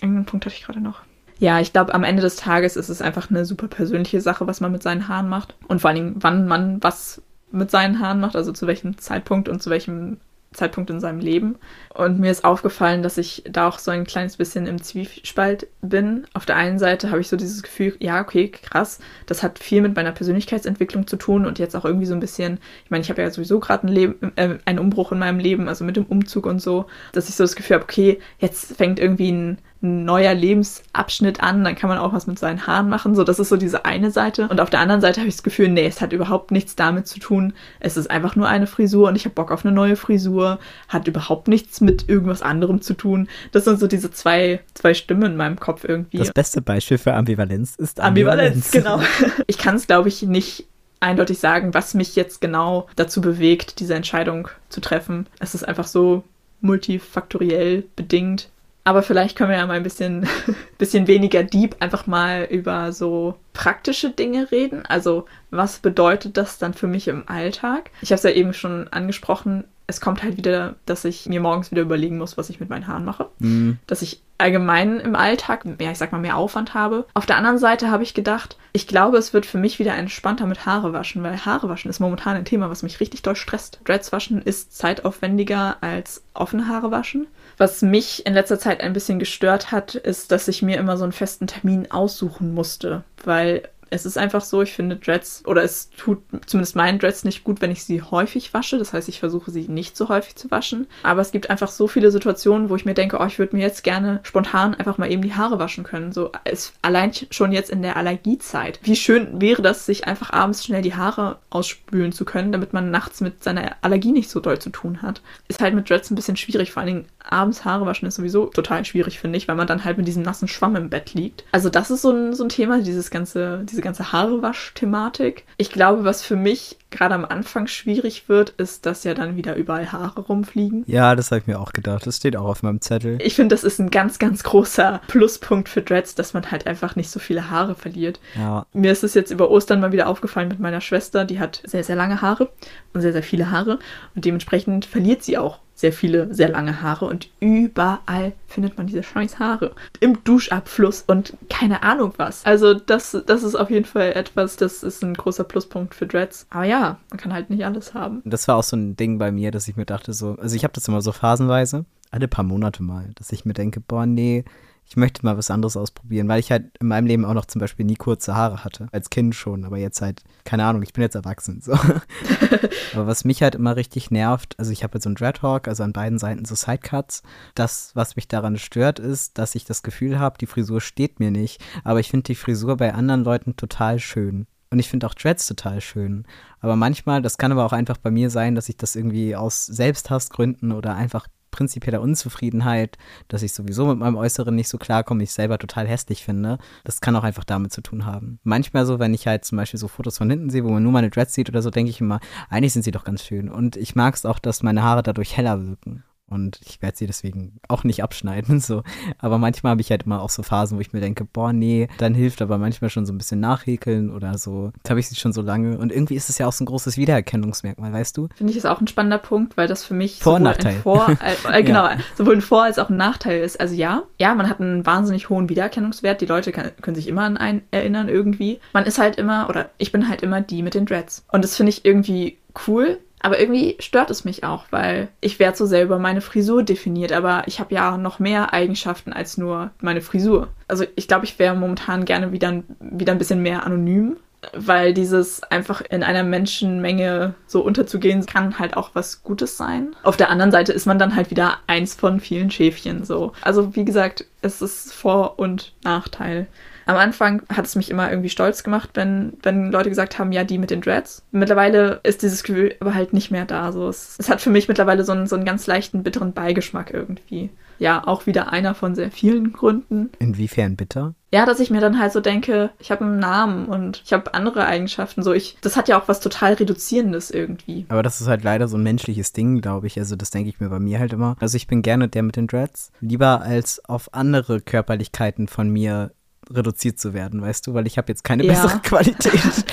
Irgendeinen 0.00 0.24
Punkt 0.24 0.46
hatte 0.46 0.54
ich 0.56 0.64
gerade 0.64 0.80
noch. 0.80 1.02
Ja, 1.38 1.60
ich 1.60 1.74
glaube, 1.74 1.92
am 1.92 2.04
Ende 2.04 2.22
des 2.22 2.36
Tages 2.36 2.74
ist 2.74 2.88
es 2.88 3.02
einfach 3.02 3.28
eine 3.28 3.44
super 3.44 3.68
persönliche 3.68 4.22
Sache, 4.22 4.46
was 4.46 4.62
man 4.62 4.72
mit 4.72 4.82
seinen 4.82 5.06
Haaren 5.06 5.28
macht. 5.28 5.56
Und 5.68 5.82
vor 5.82 5.90
allen 5.90 5.96
Dingen, 5.96 6.16
wann 6.20 6.46
man 6.46 6.82
was 6.82 7.20
mit 7.52 7.70
seinen 7.70 8.00
Haaren 8.00 8.20
macht, 8.20 8.34
also 8.34 8.50
zu 8.50 8.66
welchem 8.66 8.96
Zeitpunkt 8.96 9.50
und 9.50 9.62
zu 9.62 9.68
welchem 9.68 10.20
Zeitpunkt 10.54 10.88
in 10.90 11.00
seinem 11.00 11.18
Leben. 11.18 11.56
Und 11.92 12.18
mir 12.18 12.30
ist 12.30 12.44
aufgefallen, 12.44 13.02
dass 13.02 13.18
ich 13.18 13.44
da 13.48 13.68
auch 13.68 13.78
so 13.78 13.90
ein 13.90 14.04
kleines 14.04 14.36
bisschen 14.36 14.66
im 14.66 14.80
Zwiespalt 14.82 15.66
bin. 15.82 16.26
Auf 16.32 16.46
der 16.46 16.56
einen 16.56 16.78
Seite 16.78 17.10
habe 17.10 17.20
ich 17.20 17.28
so 17.28 17.36
dieses 17.36 17.62
Gefühl, 17.62 17.96
ja, 18.00 18.20
okay, 18.22 18.48
krass, 18.48 19.00
das 19.26 19.42
hat 19.42 19.58
viel 19.58 19.82
mit 19.82 19.94
meiner 19.94 20.12
Persönlichkeitsentwicklung 20.12 21.06
zu 21.06 21.16
tun 21.16 21.44
und 21.44 21.58
jetzt 21.58 21.76
auch 21.76 21.84
irgendwie 21.84 22.06
so 22.06 22.14
ein 22.14 22.20
bisschen, 22.20 22.58
ich 22.84 22.90
meine, 22.90 23.02
ich 23.02 23.10
habe 23.10 23.20
ja 23.20 23.30
sowieso 23.30 23.60
gerade 23.60 23.86
ein 23.86 24.32
äh, 24.36 24.58
einen 24.64 24.78
Umbruch 24.78 25.12
in 25.12 25.18
meinem 25.18 25.38
Leben, 25.38 25.68
also 25.68 25.84
mit 25.84 25.96
dem 25.96 26.06
Umzug 26.06 26.46
und 26.46 26.62
so, 26.62 26.86
dass 27.12 27.28
ich 27.28 27.34
so 27.34 27.44
das 27.44 27.56
Gefühl 27.56 27.74
habe, 27.74 27.84
okay, 27.84 28.18
jetzt 28.38 28.76
fängt 28.76 28.98
irgendwie 28.98 29.30
ein 29.30 29.44
ein 29.44 29.58
neuer 29.84 30.34
Lebensabschnitt 30.34 31.42
an, 31.42 31.62
dann 31.62 31.76
kann 31.76 31.88
man 31.88 31.98
auch 31.98 32.12
was 32.12 32.26
mit 32.26 32.38
seinen 32.38 32.66
Haaren 32.66 32.88
machen. 32.88 33.14
So, 33.14 33.22
das 33.22 33.38
ist 33.38 33.50
so 33.50 33.56
diese 33.56 33.84
eine 33.84 34.10
Seite. 34.10 34.48
Und 34.48 34.60
auf 34.60 34.70
der 34.70 34.80
anderen 34.80 35.00
Seite 35.00 35.20
habe 35.20 35.28
ich 35.28 35.36
das 35.36 35.42
Gefühl, 35.42 35.68
nee, 35.68 35.86
es 35.86 36.00
hat 36.00 36.12
überhaupt 36.12 36.50
nichts 36.50 36.74
damit 36.74 37.06
zu 37.06 37.20
tun. 37.20 37.52
Es 37.80 37.96
ist 37.96 38.10
einfach 38.10 38.34
nur 38.34 38.48
eine 38.48 38.66
Frisur 38.66 39.08
und 39.08 39.16
ich 39.16 39.24
habe 39.24 39.34
Bock 39.34 39.52
auf 39.52 39.64
eine 39.64 39.74
neue 39.74 39.96
Frisur. 39.96 40.58
Hat 40.88 41.06
überhaupt 41.06 41.48
nichts 41.48 41.80
mit 41.80 42.08
irgendwas 42.08 42.42
anderem 42.42 42.80
zu 42.80 42.94
tun. 42.94 43.28
Das 43.52 43.64
sind 43.64 43.78
so 43.78 43.86
diese 43.86 44.10
zwei, 44.10 44.60
zwei 44.72 44.94
Stimmen 44.94 45.32
in 45.32 45.36
meinem 45.36 45.60
Kopf 45.60 45.84
irgendwie. 45.84 46.18
Das 46.18 46.32
beste 46.32 46.62
Beispiel 46.62 46.98
für 46.98 47.14
Ambivalenz 47.14 47.74
ist 47.76 48.00
Ambivalenz. 48.00 48.74
Ambivalenz, 48.74 49.14
genau. 49.20 49.34
Ich 49.46 49.58
kann 49.58 49.76
es, 49.76 49.86
glaube 49.86 50.08
ich, 50.08 50.22
nicht 50.22 50.66
eindeutig 51.00 51.38
sagen, 51.38 51.74
was 51.74 51.94
mich 51.94 52.16
jetzt 52.16 52.40
genau 52.40 52.88
dazu 52.96 53.20
bewegt, 53.20 53.78
diese 53.80 53.94
Entscheidung 53.94 54.48
zu 54.70 54.80
treffen. 54.80 55.26
Es 55.38 55.54
ist 55.54 55.66
einfach 55.66 55.86
so 55.86 56.24
multifaktoriell 56.60 57.84
bedingt. 57.94 58.48
Aber 58.84 59.02
vielleicht 59.02 59.36
können 59.36 59.50
wir 59.50 59.56
ja 59.56 59.66
mal 59.66 59.74
ein 59.76 59.82
bisschen, 59.82 60.28
bisschen 60.78 61.06
weniger 61.06 61.42
deep 61.42 61.76
einfach 61.80 62.06
mal 62.06 62.46
über 62.50 62.92
so 62.92 63.34
praktische 63.54 64.10
Dinge 64.10 64.50
reden. 64.52 64.84
Also 64.86 65.24
was 65.50 65.78
bedeutet 65.78 66.36
das 66.36 66.58
dann 66.58 66.74
für 66.74 66.86
mich 66.86 67.08
im 67.08 67.26
Alltag? 67.26 67.90
Ich 68.02 68.10
habe 68.10 68.18
es 68.18 68.22
ja 68.24 68.30
eben 68.30 68.52
schon 68.52 68.88
angesprochen. 68.88 69.64
Es 69.86 70.00
kommt 70.00 70.22
halt 70.22 70.36
wieder, 70.36 70.76
dass 70.86 71.04
ich 71.04 71.26
mir 71.26 71.40
morgens 71.40 71.70
wieder 71.70 71.82
überlegen 71.82 72.18
muss, 72.18 72.36
was 72.36 72.50
ich 72.50 72.60
mit 72.60 72.70
meinen 72.70 72.86
Haaren 72.86 73.04
mache. 73.04 73.28
Mhm. 73.38 73.78
Dass 73.86 74.02
ich 74.02 74.20
allgemein 74.38 74.98
im 75.00 75.14
Alltag 75.14 75.64
mehr, 75.64 75.92
ich 75.92 75.98
sag 75.98 76.12
mal, 76.12 76.20
mehr 76.20 76.36
Aufwand 76.36 76.74
habe. 76.74 77.06
Auf 77.14 77.26
der 77.26 77.36
anderen 77.36 77.58
Seite 77.58 77.90
habe 77.90 78.02
ich 78.02 78.14
gedacht, 78.14 78.56
ich 78.72 78.86
glaube, 78.86 79.16
es 79.16 79.32
wird 79.32 79.46
für 79.46 79.58
mich 79.58 79.78
wieder 79.78 79.94
entspannter 79.94 80.46
mit 80.46 80.66
Haare 80.66 80.92
waschen, 80.92 81.22
weil 81.22 81.44
Haare 81.44 81.68
waschen 81.68 81.90
ist 81.90 82.00
momentan 82.00 82.36
ein 82.36 82.44
Thema, 82.44 82.68
was 82.68 82.82
mich 82.82 83.00
richtig 83.00 83.22
doll 83.22 83.36
stresst. 83.36 83.80
Dreads 83.84 84.12
waschen 84.12 84.42
ist 84.42 84.76
zeitaufwendiger 84.76 85.76
als 85.80 86.24
offene 86.34 86.66
Haare 86.66 86.90
waschen. 86.90 87.28
Was 87.56 87.82
mich 87.82 88.26
in 88.26 88.34
letzter 88.34 88.58
Zeit 88.58 88.80
ein 88.80 88.92
bisschen 88.92 89.18
gestört 89.18 89.70
hat, 89.70 89.94
ist, 89.94 90.32
dass 90.32 90.48
ich 90.48 90.62
mir 90.62 90.76
immer 90.78 90.96
so 90.96 91.04
einen 91.04 91.12
festen 91.12 91.46
Termin 91.46 91.90
aussuchen 91.90 92.52
musste, 92.54 93.04
weil 93.22 93.68
Es 93.94 94.04
ist 94.04 94.18
einfach 94.18 94.42
so, 94.42 94.60
ich 94.60 94.72
finde 94.72 94.96
Dreads, 94.96 95.44
oder 95.46 95.62
es 95.62 95.88
tut 95.90 96.18
zumindest 96.46 96.74
meinen 96.74 96.98
Dreads 96.98 97.22
nicht 97.22 97.44
gut, 97.44 97.60
wenn 97.60 97.70
ich 97.70 97.84
sie 97.84 98.02
häufig 98.02 98.52
wasche. 98.52 98.76
Das 98.76 98.92
heißt, 98.92 99.08
ich 99.08 99.20
versuche 99.20 99.52
sie 99.52 99.68
nicht 99.68 99.96
so 99.96 100.08
häufig 100.08 100.34
zu 100.34 100.50
waschen. 100.50 100.88
Aber 101.04 101.20
es 101.20 101.30
gibt 101.30 101.48
einfach 101.48 101.68
so 101.68 101.86
viele 101.86 102.10
Situationen, 102.10 102.70
wo 102.70 102.76
ich 102.76 102.84
mir 102.84 102.94
denke, 102.94 103.18
oh, 103.20 103.24
ich 103.24 103.38
würde 103.38 103.54
mir 103.54 103.62
jetzt 103.62 103.84
gerne 103.84 104.18
spontan 104.24 104.74
einfach 104.74 104.98
mal 104.98 105.10
eben 105.12 105.22
die 105.22 105.34
Haare 105.34 105.60
waschen 105.60 105.84
können. 105.84 106.10
So, 106.10 106.32
es, 106.42 106.72
allein 106.82 107.12
schon 107.30 107.52
jetzt 107.52 107.70
in 107.70 107.82
der 107.82 107.96
Allergiezeit. 107.96 108.80
Wie 108.82 108.96
schön 108.96 109.40
wäre 109.40 109.62
das, 109.62 109.86
sich 109.86 110.08
einfach 110.08 110.32
abends 110.32 110.64
schnell 110.64 110.82
die 110.82 110.96
Haare 110.96 111.38
ausspülen 111.50 112.10
zu 112.10 112.24
können, 112.24 112.50
damit 112.50 112.72
man 112.72 112.90
nachts 112.90 113.20
mit 113.20 113.44
seiner 113.44 113.76
Allergie 113.82 114.10
nicht 114.10 114.28
so 114.28 114.40
doll 114.40 114.58
zu 114.58 114.70
tun 114.70 115.02
hat. 115.02 115.22
Ist 115.46 115.60
halt 115.60 115.74
mit 115.74 115.88
Dreads 115.88 116.10
ein 116.10 116.16
bisschen 116.16 116.36
schwierig, 116.36 116.72
vor 116.72 116.82
allen 116.82 116.92
Dingen 116.92 117.08
abends 117.28 117.64
Haare 117.64 117.86
waschen 117.86 118.08
ist 118.08 118.16
sowieso 118.16 118.46
total 118.46 118.84
schwierig, 118.84 119.20
finde 119.20 119.36
ich, 119.36 119.46
weil 119.46 119.56
man 119.56 119.66
dann 119.66 119.84
halt 119.84 119.98
mit 119.98 120.08
diesem 120.08 120.22
nassen 120.22 120.48
Schwamm 120.48 120.76
im 120.76 120.90
Bett 120.90 121.14
liegt. 121.14 121.44
Also 121.52 121.70
das 121.70 121.90
ist 121.90 122.02
so 122.02 122.10
ein, 122.10 122.34
so 122.34 122.44
ein 122.44 122.48
Thema, 122.48 122.80
dieses 122.80 123.10
ganze, 123.10 123.64
diese 123.64 123.82
ganze 123.84 124.12
Haarewasch-Thematik. 124.12 125.44
Ich 125.56 125.70
glaube, 125.70 126.04
was 126.04 126.22
für 126.22 126.36
mich 126.36 126.76
gerade 126.90 127.14
am 127.14 127.24
Anfang 127.24 127.66
schwierig 127.66 128.28
wird, 128.28 128.50
ist, 128.50 128.86
dass 128.86 129.04
ja 129.04 129.14
dann 129.14 129.36
wieder 129.36 129.56
überall 129.56 129.92
Haare 129.92 130.20
rumfliegen. 130.20 130.84
Ja, 130.86 131.14
das 131.14 131.30
habe 131.30 131.40
ich 131.40 131.46
mir 131.46 131.60
auch 131.60 131.72
gedacht. 131.72 132.06
Das 132.06 132.16
steht 132.16 132.36
auch 132.36 132.46
auf 132.46 132.62
meinem 132.62 132.80
Zettel. 132.80 133.18
Ich 133.20 133.34
finde, 133.34 133.54
das 133.54 133.64
ist 133.64 133.78
ein 133.80 133.90
ganz, 133.90 134.18
ganz 134.18 134.42
großer 134.42 135.00
Pluspunkt 135.08 135.68
für 135.68 135.82
Dreads, 135.82 136.14
dass 136.14 136.34
man 136.34 136.50
halt 136.50 136.66
einfach 136.66 136.96
nicht 136.96 137.10
so 137.10 137.20
viele 137.20 137.50
Haare 137.50 137.74
verliert. 137.74 138.20
Ja. 138.36 138.66
Mir 138.72 138.92
ist 138.92 139.04
es 139.04 139.14
jetzt 139.14 139.30
über 139.30 139.50
Ostern 139.50 139.80
mal 139.80 139.92
wieder 139.92 140.08
aufgefallen 140.08 140.48
mit 140.48 140.60
meiner 140.60 140.80
Schwester, 140.80 141.24
die 141.24 141.40
hat 141.40 141.62
sehr, 141.64 141.84
sehr 141.84 141.96
lange 141.96 142.20
Haare 142.22 142.50
und 142.92 143.00
sehr, 143.00 143.12
sehr 143.12 143.22
viele 143.22 143.50
Haare 143.50 143.78
und 144.14 144.24
dementsprechend 144.24 144.84
verliert 144.84 145.22
sie 145.22 145.38
auch 145.38 145.58
sehr 145.74 145.92
viele, 145.92 146.32
sehr 146.32 146.48
lange 146.48 146.82
Haare 146.82 147.06
und 147.06 147.28
überall 147.40 148.32
findet 148.46 148.78
man 148.78 148.86
diese 148.86 149.02
scheiß 149.02 149.38
Haare. 149.38 149.72
Im 150.00 150.22
Duschabfluss 150.22 151.04
und 151.06 151.36
keine 151.50 151.82
Ahnung 151.82 152.14
was. 152.16 152.44
Also 152.46 152.74
das, 152.74 153.16
das 153.26 153.42
ist 153.42 153.56
auf 153.56 153.70
jeden 153.70 153.84
Fall 153.84 154.12
etwas, 154.12 154.56
das 154.56 154.82
ist 154.82 155.02
ein 155.02 155.14
großer 155.14 155.44
Pluspunkt 155.44 155.94
für 155.94 156.06
Dreads. 156.06 156.46
Aber 156.50 156.64
ja, 156.64 156.98
man 157.10 157.18
kann 157.18 157.32
halt 157.32 157.50
nicht 157.50 157.64
alles 157.64 157.92
haben. 157.92 158.22
Das 158.24 158.46
war 158.46 158.56
auch 158.56 158.62
so 158.62 158.76
ein 158.76 158.96
Ding 158.96 159.18
bei 159.18 159.32
mir, 159.32 159.50
dass 159.50 159.66
ich 159.66 159.76
mir 159.76 159.86
dachte 159.86 160.12
so, 160.12 160.36
also 160.40 160.54
ich 160.54 160.62
habe 160.64 160.74
das 160.74 160.86
immer 160.86 161.02
so 161.02 161.10
phasenweise, 161.12 161.84
alle 162.10 162.28
paar 162.28 162.44
Monate 162.44 162.82
mal, 162.82 163.10
dass 163.16 163.32
ich 163.32 163.44
mir 163.44 163.54
denke, 163.54 163.80
boah, 163.80 164.06
nee, 164.06 164.44
ich 164.86 164.96
möchte 164.96 165.24
mal 165.24 165.36
was 165.36 165.50
anderes 165.50 165.76
ausprobieren, 165.76 166.28
weil 166.28 166.40
ich 166.40 166.50
halt 166.50 166.76
in 166.78 166.88
meinem 166.88 167.06
Leben 167.06 167.24
auch 167.24 167.34
noch 167.34 167.46
zum 167.46 167.60
Beispiel 167.60 167.86
nie 167.86 167.96
kurze 167.96 168.34
Haare 168.34 168.64
hatte. 168.64 168.88
Als 168.92 169.10
Kind 169.10 169.34
schon, 169.34 169.64
aber 169.64 169.78
jetzt 169.78 170.00
halt, 170.02 170.22
keine 170.44 170.64
Ahnung, 170.64 170.82
ich 170.82 170.92
bin 170.92 171.02
jetzt 171.02 171.14
erwachsen. 171.14 171.60
So. 171.62 171.72
aber 172.94 173.06
was 173.06 173.24
mich 173.24 173.42
halt 173.42 173.54
immer 173.54 173.76
richtig 173.76 174.10
nervt, 174.10 174.58
also 174.58 174.70
ich 174.72 174.84
habe 174.84 174.94
jetzt 174.94 175.04
so 175.04 175.08
einen 175.08 175.16
Dreadhawk, 175.16 175.68
also 175.68 175.82
an 175.82 175.92
beiden 175.92 176.18
Seiten 176.18 176.44
so 176.44 176.54
Sidecuts. 176.54 177.22
Das, 177.54 177.92
was 177.94 178.16
mich 178.16 178.28
daran 178.28 178.58
stört, 178.58 178.98
ist, 178.98 179.38
dass 179.38 179.54
ich 179.54 179.64
das 179.64 179.82
Gefühl 179.82 180.18
habe, 180.18 180.38
die 180.38 180.46
Frisur 180.46 180.80
steht 180.80 181.18
mir 181.18 181.30
nicht. 181.30 181.64
Aber 181.82 182.00
ich 182.00 182.10
finde 182.10 182.24
die 182.24 182.34
Frisur 182.34 182.76
bei 182.76 182.92
anderen 182.94 183.24
Leuten 183.24 183.56
total 183.56 183.98
schön. 183.98 184.46
Und 184.70 184.80
ich 184.80 184.88
finde 184.88 185.06
auch 185.06 185.14
Dreads 185.14 185.46
total 185.46 185.80
schön. 185.80 186.24
Aber 186.60 186.76
manchmal, 186.76 187.22
das 187.22 187.38
kann 187.38 187.52
aber 187.52 187.64
auch 187.64 187.72
einfach 187.72 187.96
bei 187.96 188.10
mir 188.10 188.28
sein, 188.28 188.54
dass 188.54 188.68
ich 188.68 188.76
das 188.76 188.96
irgendwie 188.96 189.36
aus 189.36 189.66
Selbsthassgründen 189.66 190.72
oder 190.72 190.94
einfach 190.96 191.28
prinzipieller 191.54 192.00
Unzufriedenheit, 192.00 192.98
dass 193.28 193.42
ich 193.42 193.52
sowieso 193.52 193.86
mit 193.86 193.98
meinem 193.98 194.16
Äußeren 194.16 194.54
nicht 194.54 194.68
so 194.68 194.76
klarkomme, 194.76 195.22
ich 195.22 195.32
selber 195.32 195.56
total 195.58 195.86
hässlich 195.86 196.24
finde. 196.24 196.58
Das 196.82 197.00
kann 197.00 197.14
auch 197.14 197.22
einfach 197.22 197.44
damit 197.44 197.72
zu 197.72 197.80
tun 197.80 198.04
haben. 198.06 198.40
Manchmal 198.42 198.86
so, 198.86 198.98
wenn 198.98 199.14
ich 199.14 199.28
halt 199.28 199.44
zum 199.44 199.56
Beispiel 199.56 199.78
so 199.78 199.86
Fotos 199.86 200.18
von 200.18 200.28
hinten 200.28 200.50
sehe, 200.50 200.64
wo 200.64 200.70
man 200.70 200.82
nur 200.82 200.92
meine 200.92 201.10
Dreads 201.10 201.32
sieht 201.32 201.48
oder 201.48 201.62
so, 201.62 201.70
denke 201.70 201.90
ich 201.90 202.00
immer, 202.00 202.18
eigentlich 202.50 202.72
sind 202.72 202.82
sie 202.82 202.90
doch 202.90 203.04
ganz 203.04 203.24
schön. 203.24 203.48
Und 203.48 203.76
ich 203.76 203.94
mag 203.94 204.14
es 204.14 204.26
auch, 204.26 204.40
dass 204.40 204.64
meine 204.64 204.82
Haare 204.82 205.04
dadurch 205.04 205.36
heller 205.36 205.64
wirken. 205.64 206.02
Und 206.30 206.58
ich 206.64 206.80
werde 206.80 206.96
sie 206.96 207.06
deswegen 207.06 207.60
auch 207.68 207.84
nicht 207.84 208.02
abschneiden. 208.02 208.60
So. 208.64 208.82
Aber 209.18 209.36
manchmal 209.38 209.72
habe 209.72 209.80
ich 209.82 209.90
halt 209.90 210.04
immer 210.04 210.22
auch 210.22 210.30
so 210.30 210.42
Phasen, 210.42 210.78
wo 210.78 210.80
ich 210.80 210.92
mir 210.94 211.00
denke, 211.00 211.24
boah, 211.24 211.52
nee, 211.52 211.88
dann 211.98 212.14
hilft 212.14 212.40
aber 212.40 212.56
manchmal 212.56 212.88
schon 212.88 213.04
so 213.04 213.12
ein 213.12 213.18
bisschen 213.18 213.40
nachhäkeln 213.40 214.10
oder 214.10 214.38
so. 214.38 214.72
Jetzt 214.76 214.88
habe 214.90 215.00
ich 215.00 215.08
sie 215.08 215.16
schon 215.16 215.32
so 215.34 215.42
lange. 215.42 215.76
Und 215.76 215.92
irgendwie 215.92 216.14
ist 216.14 216.30
es 216.30 216.38
ja 216.38 216.46
auch 216.46 216.52
so 216.52 216.64
ein 216.64 216.66
großes 216.66 216.96
Wiedererkennungsmerkmal, 216.96 217.92
weißt 217.92 218.16
du? 218.16 218.28
Finde 218.34 218.52
ich 218.52 218.56
ist 218.56 218.64
auch 218.64 218.80
ein 218.80 218.86
spannender 218.86 219.18
Punkt, 219.18 219.56
weil 219.56 219.68
das 219.68 219.84
für 219.84 219.92
mich 219.94 220.20
Vor- 220.20 220.34
sowohl 220.38 220.44
Nachteil. 220.44 220.74
ein 220.76 220.82
Vor, 220.82 221.08
äh, 221.52 221.58
äh, 221.58 221.62
genau, 221.62 221.88
sowohl 222.16 222.36
ein 222.36 222.40
Vor- 222.40 222.62
als 222.64 222.78
auch 222.78 222.88
ein 222.88 222.96
Nachteil 222.96 223.42
ist. 223.42 223.60
Also 223.60 223.74
ja, 223.74 224.04
ja, 224.18 224.34
man 224.34 224.48
hat 224.48 224.60
einen 224.60 224.86
wahnsinnig 224.86 225.28
hohen 225.28 225.48
Wiedererkennungswert. 225.50 226.20
Die 226.22 226.26
Leute 226.26 226.52
kann, 226.52 226.70
können 226.80 226.94
sich 226.94 227.08
immer 227.08 227.22
an 227.22 227.36
einen 227.36 227.62
erinnern 227.70 228.08
irgendwie. 228.08 228.60
Man 228.72 228.86
ist 228.86 228.98
halt 228.98 229.16
immer, 229.16 229.48
oder 229.50 229.70
ich 229.78 229.92
bin 229.92 230.08
halt 230.08 230.22
immer 230.22 230.40
die 230.40 230.62
mit 230.62 230.74
den 230.74 230.86
Dreads. 230.86 231.24
Und 231.32 231.44
das 231.44 231.56
finde 231.56 231.70
ich 231.70 231.84
irgendwie 231.84 232.38
cool. 232.66 232.98
Aber 233.24 233.40
irgendwie 233.40 233.76
stört 233.78 234.10
es 234.10 234.26
mich 234.26 234.44
auch, 234.44 234.66
weil 234.68 235.08
ich 235.22 235.38
werde 235.38 235.56
so 235.56 235.64
sehr 235.64 235.82
über 235.82 235.98
meine 235.98 236.20
Frisur 236.20 236.62
definiert, 236.62 237.10
aber 237.10 237.44
ich 237.46 237.58
habe 237.58 237.74
ja 237.74 237.96
noch 237.96 238.18
mehr 238.18 238.52
Eigenschaften 238.52 239.14
als 239.14 239.38
nur 239.38 239.70
meine 239.80 240.02
Frisur. 240.02 240.48
Also 240.68 240.84
ich 240.94 241.08
glaube, 241.08 241.24
ich 241.24 241.38
wäre 241.38 241.56
momentan 241.56 242.04
gerne 242.04 242.32
wieder, 242.32 242.62
wieder 242.80 243.12
ein 243.12 243.18
bisschen 243.18 243.40
mehr 243.40 243.64
anonym, 243.64 244.18
weil 244.52 244.92
dieses 244.92 245.42
einfach 245.42 245.80
in 245.80 246.02
einer 246.02 246.22
Menschenmenge 246.22 247.32
so 247.46 247.62
unterzugehen, 247.62 248.26
kann 248.26 248.58
halt 248.58 248.76
auch 248.76 248.90
was 248.92 249.22
Gutes 249.22 249.56
sein. 249.56 249.96
Auf 250.02 250.18
der 250.18 250.28
anderen 250.28 250.52
Seite 250.52 250.74
ist 250.74 250.84
man 250.84 250.98
dann 250.98 251.16
halt 251.16 251.30
wieder 251.30 251.60
eins 251.66 251.94
von 251.94 252.20
vielen 252.20 252.50
Schäfchen 252.50 253.06
so. 253.06 253.32
Also 253.40 253.74
wie 253.74 253.86
gesagt, 253.86 254.26
es 254.42 254.60
ist 254.60 254.92
Vor- 254.92 255.38
und 255.38 255.72
Nachteil. 255.82 256.46
Am 256.86 256.96
Anfang 256.96 257.42
hat 257.48 257.66
es 257.66 257.76
mich 257.76 257.90
immer 257.90 258.10
irgendwie 258.10 258.28
stolz 258.28 258.62
gemacht, 258.62 258.90
wenn, 258.94 259.34
wenn 259.42 259.72
Leute 259.72 259.88
gesagt 259.88 260.18
haben, 260.18 260.32
ja, 260.32 260.44
die 260.44 260.58
mit 260.58 260.70
den 260.70 260.80
Dreads. 260.80 261.24
Mittlerweile 261.30 262.00
ist 262.02 262.22
dieses 262.22 262.42
Gefühl 262.42 262.74
aber 262.80 262.94
halt 262.94 263.12
nicht 263.12 263.30
mehr 263.30 263.44
da. 263.44 263.72
So, 263.72 263.88
es, 263.88 264.16
es 264.18 264.28
hat 264.28 264.40
für 264.40 264.50
mich 264.50 264.68
mittlerweile 264.68 265.04
so 265.04 265.12
einen, 265.12 265.26
so 265.26 265.36
einen 265.36 265.44
ganz 265.44 265.66
leichten, 265.66 266.02
bitteren 266.02 266.32
Beigeschmack 266.32 266.92
irgendwie. 266.92 267.50
Ja, 267.78 268.06
auch 268.06 268.26
wieder 268.26 268.52
einer 268.52 268.74
von 268.74 268.94
sehr 268.94 269.10
vielen 269.10 269.52
Gründen. 269.52 270.10
Inwiefern 270.18 270.76
bitter? 270.76 271.14
Ja, 271.32 271.46
dass 271.46 271.58
ich 271.58 271.70
mir 271.70 271.80
dann 271.80 271.98
halt 271.98 272.12
so 272.12 272.20
denke, 272.20 272.70
ich 272.78 272.92
habe 272.92 273.04
einen 273.04 273.18
Namen 273.18 273.66
und 273.66 274.00
ich 274.04 274.12
habe 274.12 274.34
andere 274.34 274.66
Eigenschaften. 274.66 275.22
So, 275.22 275.32
ich, 275.32 275.56
das 275.60 275.76
hat 275.76 275.88
ja 275.88 276.00
auch 276.00 276.06
was 276.06 276.20
total 276.20 276.52
Reduzierendes 276.52 277.32
irgendwie. 277.32 277.86
Aber 277.88 278.04
das 278.04 278.20
ist 278.20 278.28
halt 278.28 278.44
leider 278.44 278.68
so 278.68 278.76
ein 278.76 278.84
menschliches 278.84 279.32
Ding, 279.32 279.60
glaube 279.60 279.88
ich. 279.88 279.98
Also 279.98 280.14
das 280.14 280.30
denke 280.30 280.48
ich 280.48 280.60
mir 280.60 280.68
bei 280.68 280.78
mir 280.78 281.00
halt 281.00 281.12
immer. 281.12 281.36
Also 281.40 281.56
ich 281.56 281.66
bin 281.66 281.82
gerne 281.82 282.08
der 282.08 282.22
mit 282.22 282.36
den 282.36 282.46
Dreads. 282.46 282.92
Lieber 283.00 283.40
als 283.42 283.84
auf 283.84 284.14
andere 284.14 284.60
Körperlichkeiten 284.60 285.48
von 285.48 285.68
mir 285.70 286.12
reduziert 286.50 286.98
zu 286.98 287.14
werden, 287.14 287.40
weißt 287.42 287.66
du? 287.66 287.74
Weil 287.74 287.86
ich 287.86 287.98
habe 287.98 288.08
jetzt 288.10 288.24
keine 288.24 288.44
Ja. 288.44 288.52
bessere 288.52 288.78
Qualität. 288.82 289.64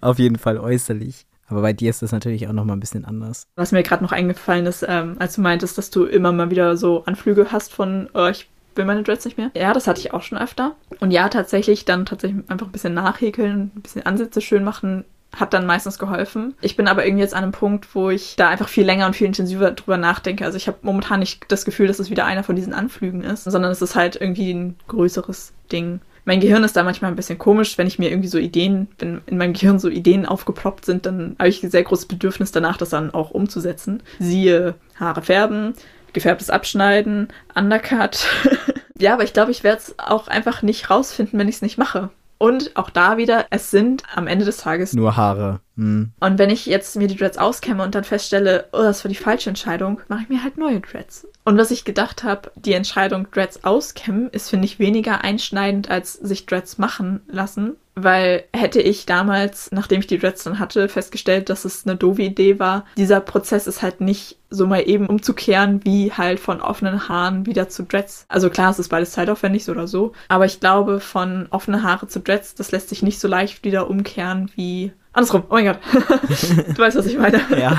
auf 0.00 0.18
jeden 0.18 0.36
Fall 0.36 0.58
äußerlich. 0.58 1.26
Aber 1.46 1.60
bei 1.60 1.72
dir 1.74 1.90
ist 1.90 2.00
das 2.02 2.12
natürlich 2.12 2.48
auch 2.48 2.52
noch 2.52 2.64
mal 2.64 2.72
ein 2.72 2.80
bisschen 2.80 3.04
anders. 3.04 3.46
Was 3.56 3.72
mir 3.72 3.82
gerade 3.82 4.02
noch 4.02 4.12
eingefallen 4.12 4.64
ist, 4.66 4.84
ähm, 4.88 5.16
als 5.18 5.34
du 5.34 5.42
meintest, 5.42 5.76
dass 5.76 5.90
du 5.90 6.04
immer 6.04 6.32
mal 6.32 6.50
wieder 6.50 6.76
so 6.76 7.04
Anflüge 7.04 7.52
hast 7.52 7.72
von, 7.72 8.08
oh, 8.14 8.26
ich 8.26 8.48
will 8.76 8.86
meine 8.86 9.02
Dreads 9.02 9.24
nicht 9.26 9.36
mehr. 9.36 9.50
Ja, 9.54 9.72
das 9.74 9.86
hatte 9.86 10.00
ich 10.00 10.12
auch 10.14 10.22
schon 10.22 10.38
öfter. 10.38 10.74
Und 11.00 11.10
ja, 11.10 11.28
tatsächlich 11.28 11.84
dann 11.84 12.06
tatsächlich 12.06 12.42
einfach 12.50 12.66
ein 12.66 12.72
bisschen 12.72 12.94
nachhäkeln, 12.94 13.70
ein 13.76 13.82
bisschen 13.82 14.06
Ansätze 14.06 14.40
schön 14.40 14.64
machen, 14.64 15.04
hat 15.34 15.52
dann 15.52 15.66
meistens 15.66 15.98
geholfen. 15.98 16.54
Ich 16.60 16.76
bin 16.76 16.88
aber 16.88 17.04
irgendwie 17.04 17.22
jetzt 17.22 17.34
an 17.34 17.42
einem 17.42 17.52
Punkt, 17.52 17.94
wo 17.94 18.10
ich 18.10 18.36
da 18.36 18.48
einfach 18.48 18.68
viel 18.68 18.84
länger 18.84 19.06
und 19.06 19.16
viel 19.16 19.26
intensiver 19.26 19.70
drüber 19.72 19.96
nachdenke. 19.96 20.44
Also 20.44 20.56
ich 20.56 20.66
habe 20.66 20.78
momentan 20.82 21.20
nicht 21.20 21.44
das 21.48 21.64
Gefühl, 21.64 21.86
dass 21.86 21.98
es 21.98 22.10
wieder 22.10 22.24
einer 22.24 22.44
von 22.44 22.56
diesen 22.56 22.74
Anflügen 22.74 23.22
ist, 23.22 23.44
sondern 23.44 23.72
es 23.72 23.82
ist 23.82 23.94
halt 23.94 24.16
irgendwie 24.16 24.52
ein 24.52 24.76
größeres 24.88 25.52
Ding. 25.72 26.00
Mein 26.24 26.40
Gehirn 26.40 26.64
ist 26.64 26.76
da 26.76 26.82
manchmal 26.82 27.10
ein 27.10 27.16
bisschen 27.16 27.38
komisch, 27.38 27.76
wenn 27.76 27.86
ich 27.86 27.98
mir 27.98 28.10
irgendwie 28.10 28.28
so 28.28 28.38
Ideen, 28.38 28.88
wenn 28.98 29.20
in 29.26 29.36
meinem 29.36 29.52
Gehirn 29.52 29.78
so 29.78 29.88
Ideen 29.88 30.24
aufgeploppt 30.24 30.86
sind, 30.86 31.04
dann 31.04 31.36
habe 31.38 31.48
ich 31.48 31.62
ein 31.62 31.70
sehr 31.70 31.82
großes 31.82 32.06
Bedürfnis 32.06 32.50
danach, 32.50 32.78
das 32.78 32.90
dann 32.90 33.12
auch 33.12 33.30
umzusetzen. 33.30 34.02
Siehe 34.18 34.74
Haare 34.98 35.20
färben, 35.20 35.74
gefärbtes 36.14 36.48
Abschneiden, 36.48 37.28
Undercut. 37.54 38.26
ja, 38.98 39.12
aber 39.12 39.24
ich 39.24 39.34
glaube, 39.34 39.50
ich 39.50 39.64
werde 39.64 39.78
es 39.78 39.98
auch 39.98 40.28
einfach 40.28 40.62
nicht 40.62 40.88
rausfinden, 40.88 41.38
wenn 41.38 41.48
ich 41.48 41.56
es 41.56 41.62
nicht 41.62 41.76
mache. 41.76 42.08
Und 42.38 42.76
auch 42.76 42.90
da 42.90 43.16
wieder, 43.16 43.46
es 43.50 43.70
sind 43.70 44.02
am 44.14 44.26
Ende 44.26 44.44
des 44.44 44.58
Tages 44.58 44.92
Nur 44.92 45.16
Haare. 45.16 45.60
Hm. 45.76 46.12
und 46.20 46.38
wenn 46.38 46.50
ich 46.50 46.66
jetzt 46.66 46.94
mir 46.96 47.08
die 47.08 47.16
Dreads 47.16 47.38
auskämme 47.38 47.82
und 47.82 47.94
dann 47.94 48.04
feststelle, 48.04 48.68
oh, 48.72 48.82
das 48.82 49.04
war 49.04 49.08
die 49.08 49.16
falsche 49.16 49.50
Entscheidung, 49.50 50.00
mache 50.08 50.22
ich 50.22 50.28
mir 50.28 50.42
halt 50.42 50.56
neue 50.56 50.80
Dreads. 50.80 51.26
Und 51.44 51.58
was 51.58 51.70
ich 51.70 51.84
gedacht 51.84 52.24
habe, 52.24 52.52
die 52.54 52.72
Entscheidung 52.72 53.30
Dreads 53.30 53.64
auskämmen, 53.64 54.30
ist, 54.30 54.50
finde 54.50 54.64
ich, 54.64 54.78
weniger 54.78 55.22
einschneidend, 55.22 55.90
als 55.90 56.14
sich 56.14 56.46
Dreads 56.46 56.78
machen 56.78 57.20
lassen. 57.28 57.76
Weil 57.96 58.44
hätte 58.52 58.80
ich 58.80 59.06
damals, 59.06 59.70
nachdem 59.70 60.00
ich 60.00 60.06
die 60.08 60.18
Dreads 60.18 60.42
dann 60.44 60.58
hatte, 60.58 60.88
festgestellt, 60.88 61.48
dass 61.48 61.64
es 61.64 61.86
eine 61.86 61.96
doofe 61.96 62.22
Idee 62.22 62.58
war, 62.58 62.86
dieser 62.96 63.20
Prozess 63.20 63.66
ist 63.68 63.82
halt 63.82 64.00
nicht 64.00 64.38
so 64.50 64.66
mal 64.66 64.88
eben 64.88 65.06
umzukehren, 65.06 65.84
wie 65.84 66.12
halt 66.12 66.40
von 66.40 66.60
offenen 66.60 67.08
Haaren 67.08 67.46
wieder 67.46 67.68
zu 67.68 67.84
Dreads. 67.84 68.24
Also 68.28 68.50
klar, 68.50 68.70
es 68.70 68.78
ist 68.78 68.88
beides 68.88 69.12
zeitaufwendig 69.12 69.64
so 69.64 69.72
oder 69.72 69.86
so. 69.86 70.12
Aber 70.28 70.46
ich 70.46 70.60
glaube, 70.60 70.98
von 70.98 71.46
offene 71.50 71.82
Haare 71.82 72.08
zu 72.08 72.20
Dreads, 72.20 72.54
das 72.54 72.72
lässt 72.72 72.88
sich 72.88 73.02
nicht 73.02 73.20
so 73.20 73.28
leicht 73.28 73.64
wieder 73.64 73.88
umkehren 73.88 74.50
wie 74.56 74.92
Andersrum, 75.14 75.44
oh 75.48 75.54
mein 75.54 75.64
Gott. 75.66 75.78
du 75.92 76.78
weißt, 76.78 76.96
was 76.96 77.06
ich 77.06 77.16
meine. 77.16 77.40
Ja. 77.58 77.78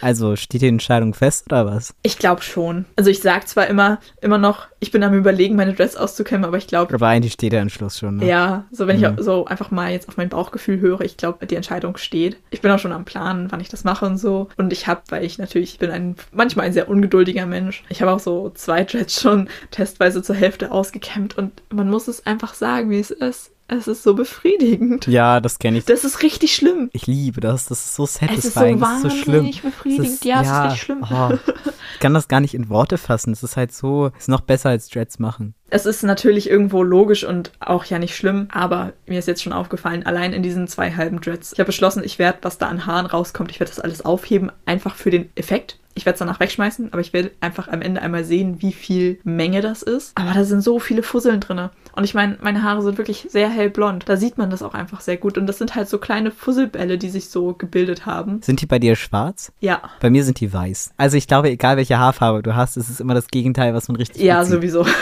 also 0.00 0.36
steht 0.36 0.62
die 0.62 0.68
Entscheidung 0.68 1.14
fest 1.14 1.46
oder 1.50 1.66
was? 1.66 1.94
Ich 2.02 2.18
glaube 2.18 2.42
schon. 2.42 2.84
Also 2.96 3.10
ich 3.10 3.20
sag 3.20 3.48
zwar 3.48 3.66
immer, 3.66 3.98
immer 4.20 4.38
noch, 4.38 4.66
ich 4.78 4.90
bin 4.90 5.02
am 5.02 5.14
überlegen, 5.14 5.56
meine 5.56 5.72
Dress 5.72 5.96
auszukämmen, 5.96 6.44
aber 6.44 6.58
ich 6.58 6.66
glaube, 6.66 6.94
Aber 6.94 7.08
eigentlich 7.08 7.32
steht 7.32 7.52
der 7.52 7.60
Entschluss 7.62 7.98
schon. 7.98 8.16
Ne? 8.18 8.26
ja, 8.26 8.64
so 8.70 8.86
wenn 8.86 8.98
Mhm. 9.00 9.16
ich 9.18 9.24
so 9.24 9.46
einfach 9.46 9.70
mal 9.70 9.90
jetzt 9.90 10.08
auf 10.08 10.16
mein 10.18 10.28
Bauchgefühl 10.28 10.80
höre, 10.80 11.00
ich 11.00 11.16
glaube, 11.16 11.46
die 11.46 11.56
Entscheidung 11.56 11.96
steht. 11.96 12.36
Ich 12.50 12.60
bin 12.60 12.70
auch 12.70 12.78
schon 12.78 12.92
am 12.92 13.04
Planen, 13.06 13.50
wann 13.50 13.60
ich 13.60 13.68
das 13.70 13.84
mache 13.84 14.04
und 14.04 14.18
so. 14.18 14.48
Und 14.58 14.72
ich 14.72 14.86
habe, 14.86 15.00
weil 15.08 15.24
ich 15.24 15.38
natürlich, 15.38 15.72
ich 15.74 15.78
bin 15.78 15.90
ein, 15.90 16.16
manchmal 16.32 16.66
ein 16.66 16.72
sehr 16.74 16.88
ungeduldiger 16.90 17.46
Mensch. 17.46 17.82
Ich 17.88 18.02
habe 18.02 18.12
auch 18.12 18.20
so 18.20 18.50
zwei 18.54 18.84
Dreads 18.84 19.20
schon 19.20 19.48
testweise 19.70 20.22
zur 20.22 20.36
Hälfte 20.36 20.70
ausgekämmt 20.72 21.38
und 21.38 21.62
man 21.72 21.88
muss 21.88 22.06
es 22.08 22.26
einfach 22.26 22.52
sagen, 22.54 22.90
wie 22.90 23.00
es 23.00 23.10
ist. 23.10 23.50
Es 23.72 23.86
ist 23.86 24.02
so 24.02 24.14
befriedigend. 24.14 25.06
Ja, 25.06 25.38
das 25.40 25.60
kenne 25.60 25.78
ich. 25.78 25.84
Das 25.84 26.02
ist 26.04 26.22
richtig 26.22 26.54
schlimm. 26.54 26.90
Ich 26.92 27.06
liebe 27.06 27.40
das. 27.40 27.66
Das 27.66 27.78
ist 27.78 27.94
so 27.94 28.04
Es 28.04 28.10
ist 28.10 28.20
so 28.20 28.26
satisfying. 28.26 28.80
das 28.80 28.96
ist 28.96 29.02
so 29.02 29.10
schlimm. 29.10 29.50
befriedigend. 29.62 30.24
ja, 30.24 30.40
es 30.42 30.48
ist 30.48 30.64
richtig 30.64 30.82
schlimm. 30.82 31.04
Oh, 31.08 31.30
ich 31.94 32.00
kann 32.00 32.12
das 32.12 32.26
gar 32.26 32.40
nicht 32.40 32.54
in 32.54 32.68
Worte 32.68 32.98
fassen. 32.98 33.32
Es 33.32 33.44
ist 33.44 33.56
halt 33.56 33.72
so, 33.72 34.10
ist 34.18 34.28
noch 34.28 34.40
besser 34.40 34.70
als 34.70 34.88
Dreads 34.88 35.20
machen. 35.20 35.54
Es 35.70 35.86
ist 35.86 36.02
natürlich 36.02 36.50
irgendwo 36.50 36.82
logisch 36.82 37.22
und 37.22 37.52
auch 37.60 37.84
ja 37.84 38.00
nicht 38.00 38.16
schlimm, 38.16 38.48
aber 38.50 38.92
mir 39.06 39.20
ist 39.20 39.28
jetzt 39.28 39.42
schon 39.44 39.52
aufgefallen, 39.52 40.04
allein 40.04 40.32
in 40.32 40.42
diesen 40.42 40.66
zwei 40.66 40.90
halben 40.90 41.20
Dreads. 41.20 41.52
Ich 41.52 41.60
habe 41.60 41.66
beschlossen, 41.66 42.02
ich 42.02 42.18
werde, 42.18 42.38
was 42.42 42.58
da 42.58 42.66
an 42.66 42.86
Haaren 42.86 43.06
rauskommt, 43.06 43.52
ich 43.52 43.60
werde 43.60 43.70
das 43.70 43.78
alles 43.78 44.04
aufheben, 44.04 44.50
einfach 44.66 44.96
für 44.96 45.10
den 45.12 45.30
Effekt. 45.36 45.78
Ich 46.00 46.06
werde 46.06 46.14
es 46.14 46.20
danach 46.20 46.40
wegschmeißen, 46.40 46.94
aber 46.94 47.02
ich 47.02 47.12
werde 47.12 47.30
einfach 47.40 47.68
am 47.68 47.82
Ende 47.82 48.00
einmal 48.00 48.24
sehen, 48.24 48.62
wie 48.62 48.72
viel 48.72 49.20
Menge 49.22 49.60
das 49.60 49.82
ist. 49.82 50.16
Aber 50.16 50.32
da 50.32 50.44
sind 50.44 50.62
so 50.62 50.78
viele 50.78 51.02
Fusseln 51.02 51.40
drin. 51.40 51.68
Und 51.94 52.04
ich 52.04 52.14
meine, 52.14 52.38
meine 52.40 52.62
Haare 52.62 52.80
sind 52.80 52.96
wirklich 52.96 53.26
sehr 53.28 53.50
hellblond. 53.50 54.08
Da 54.08 54.16
sieht 54.16 54.38
man 54.38 54.48
das 54.48 54.62
auch 54.62 54.72
einfach 54.72 55.02
sehr 55.02 55.18
gut. 55.18 55.36
Und 55.36 55.46
das 55.46 55.58
sind 55.58 55.74
halt 55.74 55.90
so 55.90 55.98
kleine 55.98 56.30
Fusselbälle, 56.30 56.96
die 56.96 57.10
sich 57.10 57.28
so 57.28 57.52
gebildet 57.52 58.06
haben. 58.06 58.40
Sind 58.40 58.62
die 58.62 58.66
bei 58.66 58.78
dir 58.78 58.96
schwarz? 58.96 59.52
Ja. 59.60 59.82
Bei 60.00 60.08
mir 60.08 60.24
sind 60.24 60.40
die 60.40 60.50
weiß. 60.50 60.92
Also 60.96 61.18
ich 61.18 61.26
glaube, 61.26 61.50
egal 61.50 61.76
welche 61.76 61.98
Haarfarbe 61.98 62.42
du 62.42 62.56
hast, 62.56 62.78
es 62.78 62.88
ist 62.88 63.02
immer 63.02 63.12
das 63.12 63.28
Gegenteil, 63.28 63.74
was 63.74 63.88
man 63.88 63.96
richtig 63.96 64.22
Ja, 64.22 64.42
sowieso. 64.46 64.86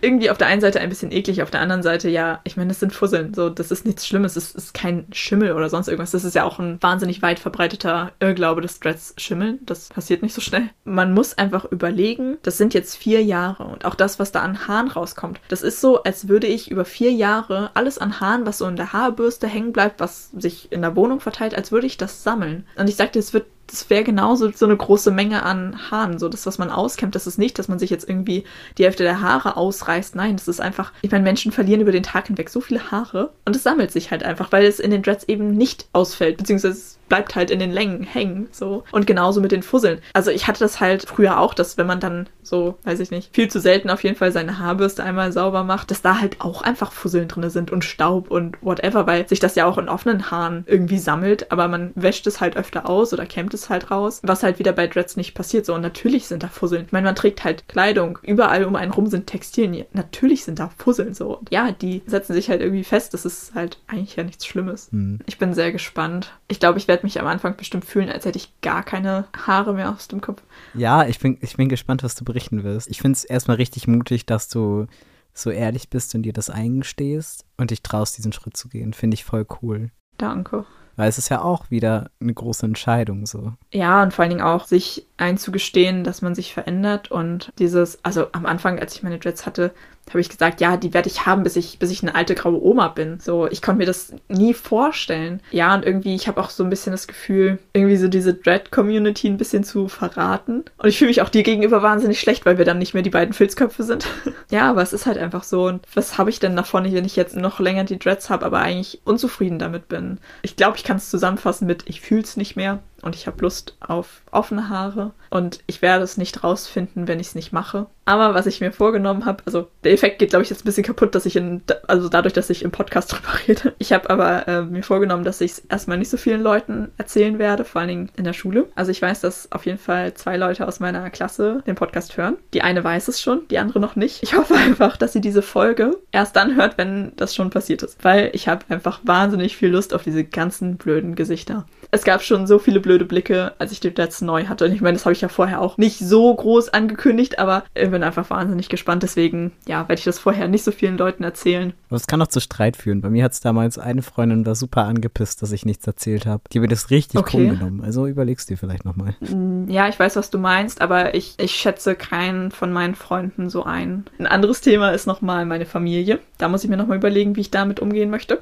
Irgendwie 0.00 0.30
auf 0.30 0.38
der 0.38 0.46
einen 0.46 0.60
Seite 0.60 0.80
ein 0.80 0.90
bisschen 0.90 1.10
eklig, 1.10 1.42
auf 1.42 1.50
der 1.50 1.60
anderen 1.60 1.82
Seite, 1.82 2.08
ja, 2.08 2.38
ich 2.44 2.56
meine, 2.56 2.68
das 2.68 2.78
sind 2.78 2.92
Fusseln. 2.92 3.34
So, 3.34 3.50
das 3.50 3.72
ist 3.72 3.84
nichts 3.84 4.06
Schlimmes. 4.06 4.34
Das 4.34 4.52
ist 4.52 4.74
kein 4.74 5.06
Schimmel 5.12 5.52
oder 5.52 5.68
sonst 5.68 5.88
irgendwas. 5.88 6.12
Das 6.12 6.22
ist 6.22 6.34
ja 6.34 6.44
auch 6.44 6.60
ein 6.60 6.78
wahnsinnig 6.80 7.22
weit 7.22 7.40
verbreiteter 7.40 8.12
Irrglaube, 8.20 8.60
dass 8.60 8.78
Dreads 8.78 9.14
schimmeln. 9.16 9.58
Das 9.66 9.87
passiert 9.88 10.22
nicht 10.22 10.34
so 10.34 10.40
schnell. 10.40 10.70
Man 10.84 11.14
muss 11.14 11.36
einfach 11.36 11.64
überlegen, 11.64 12.38
das 12.42 12.58
sind 12.58 12.74
jetzt 12.74 12.96
vier 12.96 13.22
Jahre 13.22 13.64
und 13.64 13.84
auch 13.84 13.94
das, 13.94 14.18
was 14.18 14.32
da 14.32 14.42
an 14.42 14.66
Haaren 14.66 14.88
rauskommt. 14.88 15.40
Das 15.48 15.62
ist 15.62 15.80
so, 15.80 16.02
als 16.02 16.28
würde 16.28 16.46
ich 16.46 16.70
über 16.70 16.84
vier 16.84 17.12
Jahre 17.12 17.70
alles 17.74 17.98
an 17.98 18.20
Haaren, 18.20 18.46
was 18.46 18.58
so 18.58 18.66
in 18.66 18.76
der 18.76 18.92
Haarbürste 18.92 19.46
hängen 19.46 19.72
bleibt, 19.72 20.00
was 20.00 20.30
sich 20.30 20.70
in 20.72 20.82
der 20.82 20.96
Wohnung 20.96 21.20
verteilt, 21.20 21.54
als 21.54 21.72
würde 21.72 21.86
ich 21.86 21.96
das 21.96 22.22
sammeln. 22.22 22.66
Und 22.76 22.88
ich 22.88 22.96
sagte, 22.96 23.18
es 23.18 23.32
wird 23.32 23.46
das 23.68 23.90
wäre 23.90 24.02
genauso 24.04 24.50
so 24.50 24.66
eine 24.66 24.76
große 24.76 25.10
Menge 25.10 25.42
an 25.42 25.90
Haaren. 25.90 26.18
So 26.18 26.28
das, 26.28 26.46
was 26.46 26.58
man 26.58 26.70
auskämmt, 26.70 27.14
das 27.14 27.26
ist 27.26 27.38
nicht, 27.38 27.58
dass 27.58 27.68
man 27.68 27.78
sich 27.78 27.90
jetzt 27.90 28.08
irgendwie 28.08 28.44
die 28.76 28.84
Hälfte 28.84 29.02
der 29.02 29.20
Haare 29.20 29.56
ausreißt. 29.56 30.16
Nein, 30.16 30.36
das 30.36 30.48
ist 30.48 30.60
einfach, 30.60 30.92
ich 31.02 31.10
meine, 31.10 31.24
Menschen 31.24 31.52
verlieren 31.52 31.80
über 31.80 31.92
den 31.92 32.02
Tag 32.02 32.26
hinweg 32.26 32.48
so 32.48 32.60
viele 32.60 32.90
Haare 32.90 33.30
und 33.44 33.54
es 33.54 33.62
sammelt 33.62 33.92
sich 33.92 34.10
halt 34.10 34.24
einfach, 34.24 34.50
weil 34.52 34.64
es 34.64 34.80
in 34.80 34.90
den 34.90 35.02
Dreads 35.02 35.24
eben 35.24 35.52
nicht 35.52 35.86
ausfällt, 35.92 36.38
beziehungsweise 36.38 36.98
bleibt 37.08 37.34
halt 37.34 37.50
in 37.50 37.58
den 37.58 37.72
Längen 37.72 38.02
hängen. 38.02 38.48
So. 38.52 38.84
Und 38.92 39.06
genauso 39.06 39.40
mit 39.40 39.52
den 39.52 39.62
Fusseln. 39.62 40.00
Also 40.12 40.30
ich 40.30 40.46
hatte 40.46 40.60
das 40.60 40.80
halt 40.80 41.08
früher 41.08 41.40
auch, 41.40 41.54
dass 41.54 41.78
wenn 41.78 41.86
man 41.86 42.00
dann 42.00 42.28
so, 42.42 42.76
weiß 42.84 43.00
ich 43.00 43.10
nicht, 43.10 43.34
viel 43.34 43.48
zu 43.48 43.60
selten 43.60 43.90
auf 43.90 44.04
jeden 44.04 44.16
Fall 44.16 44.32
seine 44.32 44.58
Haarbürste 44.58 45.02
einmal 45.02 45.32
sauber 45.32 45.64
macht, 45.64 45.90
dass 45.90 46.02
da 46.02 46.20
halt 46.20 46.40
auch 46.40 46.62
einfach 46.62 46.92
Fusseln 46.92 47.28
drin 47.28 47.48
sind 47.50 47.70
und 47.70 47.84
Staub 47.84 48.30
und 48.30 48.56
whatever, 48.62 49.06
weil 49.06 49.28
sich 49.28 49.40
das 49.40 49.54
ja 49.54 49.66
auch 49.66 49.78
in 49.78 49.88
offenen 49.88 50.30
Haaren 50.30 50.64
irgendwie 50.66 50.98
sammelt, 50.98 51.50
aber 51.52 51.68
man 51.68 51.92
wäscht 51.94 52.26
es 52.26 52.40
halt 52.40 52.56
öfter 52.56 52.88
aus 52.88 53.12
oder 53.12 53.26
kämmt 53.26 53.54
es 53.54 53.57
halt 53.68 53.90
raus, 53.90 54.20
was 54.22 54.42
halt 54.42 54.58
wieder 54.58 54.72
bei 54.72 54.86
Dreads 54.86 55.16
nicht 55.16 55.34
passiert. 55.34 55.66
So, 55.66 55.74
und 55.74 55.80
natürlich 55.80 56.26
sind 56.26 56.42
da 56.42 56.48
Fusseln. 56.48 56.86
Ich 56.86 56.92
meine, 56.92 57.06
man 57.06 57.14
trägt 57.14 57.44
halt 57.44 57.68
Kleidung, 57.68 58.18
überall 58.22 58.64
um 58.64 58.76
einen 58.76 58.92
rum 58.92 59.06
sind 59.06 59.26
Textilien. 59.26 59.86
Natürlich 59.92 60.44
sind 60.44 60.58
da 60.58 60.70
Fusseln 60.78 61.14
so. 61.14 61.38
Und 61.38 61.50
ja, 61.50 61.72
die 61.72 62.02
setzen 62.06 62.32
sich 62.32 62.48
halt 62.48 62.60
irgendwie 62.60 62.84
fest. 62.84 63.14
Das 63.14 63.24
ist 63.24 63.54
halt 63.54 63.78
eigentlich 63.86 64.16
ja 64.16 64.24
nichts 64.24 64.46
Schlimmes. 64.46 64.88
Hm. 64.92 65.18
Ich 65.26 65.38
bin 65.38 65.54
sehr 65.54 65.72
gespannt. 65.72 66.32
Ich 66.46 66.60
glaube, 66.60 66.78
ich 66.78 66.88
werde 66.88 67.04
mich 67.04 67.20
am 67.20 67.26
Anfang 67.26 67.56
bestimmt 67.56 67.84
fühlen, 67.84 68.08
als 68.08 68.24
hätte 68.24 68.38
ich 68.38 68.60
gar 68.60 68.82
keine 68.82 69.26
Haare 69.46 69.74
mehr 69.74 69.90
aus 69.90 70.08
dem 70.08 70.20
Kopf. 70.20 70.42
Ja, 70.74 71.06
ich 71.06 71.18
bin, 71.18 71.38
ich 71.40 71.56
bin 71.56 71.68
gespannt, 71.68 72.02
was 72.02 72.14
du 72.14 72.24
berichten 72.24 72.64
wirst. 72.64 72.88
Ich 72.88 73.00
finde 73.00 73.16
es 73.16 73.24
erstmal 73.24 73.56
richtig 73.56 73.88
mutig, 73.88 74.26
dass 74.26 74.48
du 74.48 74.86
so 75.34 75.50
ehrlich 75.50 75.88
bist 75.88 76.14
und 76.14 76.22
dir 76.22 76.32
das 76.32 76.50
eingestehst 76.50 77.44
und 77.56 77.70
dich 77.70 77.82
traust, 77.82 78.18
diesen 78.18 78.32
Schritt 78.32 78.56
zu 78.56 78.68
gehen. 78.68 78.92
Finde 78.92 79.14
ich 79.14 79.24
voll 79.24 79.46
cool. 79.62 79.90
Danke. 80.16 80.64
Weil 80.98 81.08
es 81.08 81.16
ist 81.16 81.28
ja 81.28 81.42
auch 81.42 81.70
wieder 81.70 82.10
eine 82.20 82.34
große 82.34 82.66
Entscheidung 82.66 83.24
so. 83.24 83.52
Ja, 83.72 84.02
und 84.02 84.12
vor 84.12 84.24
allen 84.24 84.30
Dingen 84.30 84.42
auch 84.42 84.66
sich 84.66 85.06
einzugestehen, 85.18 86.04
dass 86.04 86.22
man 86.22 86.34
sich 86.34 86.54
verändert 86.54 87.10
und 87.10 87.52
dieses, 87.58 88.02
also 88.04 88.28
am 88.32 88.46
Anfang, 88.46 88.78
als 88.78 88.94
ich 88.94 89.02
meine 89.02 89.18
Dreads 89.18 89.46
hatte, 89.46 89.72
habe 90.10 90.20
ich 90.20 90.28
gesagt, 90.28 90.60
ja, 90.60 90.76
die 90.76 90.94
werde 90.94 91.08
ich 91.08 91.26
haben, 91.26 91.42
bis 91.42 91.56
ich, 91.56 91.78
bis 91.78 91.90
ich 91.90 92.02
eine 92.02 92.14
alte 92.14 92.34
graue 92.34 92.62
Oma 92.62 92.88
bin. 92.88 93.20
So, 93.20 93.46
ich 93.46 93.62
konnte 93.62 93.78
mir 93.78 93.86
das 93.86 94.14
nie 94.28 94.54
vorstellen. 94.54 95.40
Ja, 95.50 95.74
und 95.74 95.84
irgendwie, 95.84 96.14
ich 96.14 96.28
habe 96.28 96.40
auch 96.40 96.50
so 96.50 96.64
ein 96.64 96.70
bisschen 96.70 96.92
das 96.92 97.06
Gefühl, 97.06 97.58
irgendwie 97.72 97.96
so 97.96 98.08
diese 98.08 98.34
Dread-Community 98.34 99.28
ein 99.28 99.36
bisschen 99.36 99.64
zu 99.64 99.88
verraten. 99.88 100.64
Und 100.78 100.88
ich 100.88 100.98
fühle 100.98 101.08
mich 101.08 101.22
auch 101.22 101.28
dir 101.28 101.42
gegenüber 101.42 101.82
wahnsinnig 101.82 102.20
schlecht, 102.20 102.46
weil 102.46 102.58
wir 102.58 102.64
dann 102.64 102.78
nicht 102.78 102.94
mehr 102.94 103.02
die 103.02 103.10
beiden 103.10 103.34
Filzköpfe 103.34 103.82
sind. 103.82 104.06
ja, 104.50 104.70
aber 104.70 104.82
es 104.82 104.92
ist 104.92 105.06
halt 105.06 105.18
einfach 105.18 105.44
so. 105.44 105.66
Und 105.66 105.82
was 105.94 106.18
habe 106.18 106.30
ich 106.30 106.40
denn 106.40 106.56
davon, 106.56 106.90
wenn 106.90 107.04
ich 107.04 107.16
jetzt 107.16 107.36
noch 107.36 107.60
länger 107.60 107.84
die 107.84 107.98
Dreads 107.98 108.30
habe, 108.30 108.46
aber 108.46 108.60
eigentlich 108.60 109.00
unzufrieden 109.04 109.58
damit 109.58 109.88
bin? 109.88 110.18
Ich 110.42 110.56
glaube, 110.56 110.76
ich 110.76 110.84
kann 110.84 110.96
es 110.96 111.10
zusammenfassen 111.10 111.66
mit, 111.66 111.84
ich 111.86 112.00
fühle 112.00 112.22
es 112.22 112.36
nicht 112.36 112.56
mehr 112.56 112.80
und 113.02 113.14
ich 113.14 113.26
habe 113.26 113.42
Lust 113.42 113.76
auf 113.80 114.22
offene 114.30 114.68
Haare 114.68 115.12
und 115.30 115.60
ich 115.66 115.82
werde 115.82 116.04
es 116.04 116.16
nicht 116.16 116.42
rausfinden, 116.42 117.08
wenn 117.08 117.20
ich 117.20 117.28
es 117.28 117.34
nicht 117.34 117.52
mache. 117.52 117.86
Aber 118.04 118.32
was 118.32 118.46
ich 118.46 118.60
mir 118.60 118.72
vorgenommen 118.72 119.26
habe, 119.26 119.42
also 119.44 119.68
der 119.84 119.92
Effekt 119.92 120.18
geht, 120.18 120.30
glaube 120.30 120.42
ich, 120.42 120.48
jetzt 120.48 120.62
ein 120.62 120.64
bisschen 120.64 120.84
kaputt, 120.84 121.14
dass 121.14 121.26
ich 121.26 121.36
in, 121.36 121.62
also 121.86 122.08
dadurch, 122.08 122.32
dass 122.32 122.48
ich 122.48 122.62
im 122.62 122.70
Podcast 122.70 123.12
drüber 123.12 123.28
rede. 123.46 123.74
Ich 123.78 123.92
habe 123.92 124.08
aber 124.08 124.48
äh, 124.48 124.62
mir 124.62 124.82
vorgenommen, 124.82 125.24
dass 125.24 125.40
ich 125.40 125.52
es 125.52 125.58
erstmal 125.58 125.98
nicht 125.98 126.08
so 126.08 126.16
vielen 126.16 126.42
Leuten 126.42 126.90
erzählen 126.96 127.38
werde, 127.38 127.64
vor 127.64 127.80
allen 127.80 127.88
Dingen 127.88 128.10
in 128.16 128.24
der 128.24 128.32
Schule. 128.32 128.66
Also 128.74 128.90
ich 128.90 129.02
weiß, 129.02 129.20
dass 129.20 129.52
auf 129.52 129.66
jeden 129.66 129.78
Fall 129.78 130.14
zwei 130.14 130.38
Leute 130.38 130.66
aus 130.66 130.80
meiner 130.80 131.10
Klasse 131.10 131.62
den 131.66 131.74
Podcast 131.74 132.16
hören. 132.16 132.38
Die 132.54 132.62
eine 132.62 132.82
weiß 132.82 133.08
es 133.08 133.20
schon, 133.20 133.46
die 133.48 133.58
andere 133.58 133.78
noch 133.80 133.94
nicht. 133.94 134.22
Ich 134.22 134.34
hoffe 134.36 134.54
einfach, 134.54 134.96
dass 134.96 135.12
sie 135.12 135.20
diese 135.20 135.42
Folge 135.42 135.98
erst 136.10 136.34
dann 136.36 136.56
hört, 136.56 136.78
wenn 136.78 137.12
das 137.16 137.34
schon 137.34 137.50
passiert 137.50 137.82
ist. 137.82 138.02
Weil 138.02 138.30
ich 138.32 138.48
habe 138.48 138.64
einfach 138.70 139.00
wahnsinnig 139.04 139.56
viel 139.56 139.68
Lust 139.68 139.92
auf 139.92 140.02
diese 140.02 140.24
ganzen 140.24 140.78
blöden 140.78 141.14
Gesichter. 141.14 141.66
Es 141.90 142.04
gab 142.04 142.22
schon 142.22 142.46
so 142.46 142.58
viele 142.58 142.80
blöde 142.88 143.04
Blicke, 143.04 143.52
als 143.58 143.70
ich 143.70 143.80
den 143.80 143.94
letzten 143.94 144.24
neu 144.24 144.46
hatte. 144.46 144.64
Und 144.64 144.72
ich 144.72 144.80
meine, 144.80 144.94
das 144.94 145.04
habe 145.04 145.12
ich 145.12 145.20
ja 145.20 145.28
vorher 145.28 145.60
auch 145.60 145.76
nicht 145.76 145.98
so 145.98 146.34
groß 146.34 146.70
angekündigt, 146.70 147.38
aber 147.38 147.64
ich 147.74 147.90
bin 147.90 148.02
einfach 148.02 148.30
wahnsinnig 148.30 148.70
gespannt. 148.70 149.02
Deswegen, 149.02 149.52
ja, 149.66 149.80
werde 149.88 149.98
ich 149.98 150.04
das 150.04 150.18
vorher 150.18 150.48
nicht 150.48 150.64
so 150.64 150.70
vielen 150.72 150.96
Leuten 150.96 151.22
erzählen. 151.22 151.74
Aber 151.90 151.96
es 151.96 152.06
kann 152.06 152.22
auch 152.22 152.28
zu 152.28 152.40
Streit 152.40 152.78
führen. 152.78 153.02
Bei 153.02 153.10
mir 153.10 153.24
hat 153.24 153.32
es 153.32 153.40
damals 153.40 153.78
eine 153.78 154.00
Freundin 154.00 154.46
war 154.46 154.54
super 154.54 154.84
angepisst, 154.86 155.42
dass 155.42 155.52
ich 155.52 155.66
nichts 155.66 155.86
erzählt 155.86 156.24
habe. 156.24 156.42
Die 156.50 156.58
hat 156.58 156.62
mir 156.62 156.68
das 156.68 156.88
richtig 156.90 157.20
Okay. 157.20 157.30
krumm 157.46 157.58
genommen. 157.58 157.82
Also 157.84 158.06
überlegst 158.06 158.48
dir 158.48 158.56
vielleicht 158.56 158.86
nochmal. 158.86 159.14
Mm, 159.20 159.68
Ja, 159.68 159.88
ich 159.88 159.98
weiß, 159.98 160.16
was 160.16 160.30
du 160.30 160.38
meinst, 160.38 160.80
aber 160.80 161.14
ich, 161.14 161.34
ich 161.38 161.52
schätze 161.56 161.94
keinen 161.94 162.50
von 162.50 162.72
meinen 162.72 162.94
Freunden 162.94 163.50
so 163.50 163.64
ein. 163.64 164.04
Ein 164.18 164.26
anderes 164.26 164.62
Thema 164.62 164.90
ist 164.92 165.06
nochmal 165.06 165.44
meine 165.44 165.66
Familie. 165.66 166.20
Da 166.38 166.48
muss 166.48 166.64
ich 166.64 166.70
mir 166.70 166.76
nochmal 166.78 166.96
überlegen, 166.96 167.36
wie 167.36 167.40
ich 167.42 167.50
damit 167.50 167.80
umgehen 167.80 168.08
möchte. 168.10 168.38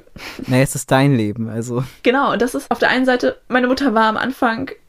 Naja, 0.47 0.63
es 0.63 0.75
ist 0.75 0.89
dein 0.91 1.15
Leben. 1.15 1.49
Also 1.49 1.83
Genau, 2.03 2.31
und 2.33 2.41
das 2.41 2.55
ist 2.55 2.69
auf 2.71 2.79
der 2.79 2.89
einen 2.89 3.05
Seite, 3.05 3.37
meine 3.49 3.67
Mutter 3.67 3.93
war 3.93 4.05
am 4.05 4.17
Anfang 4.17 4.36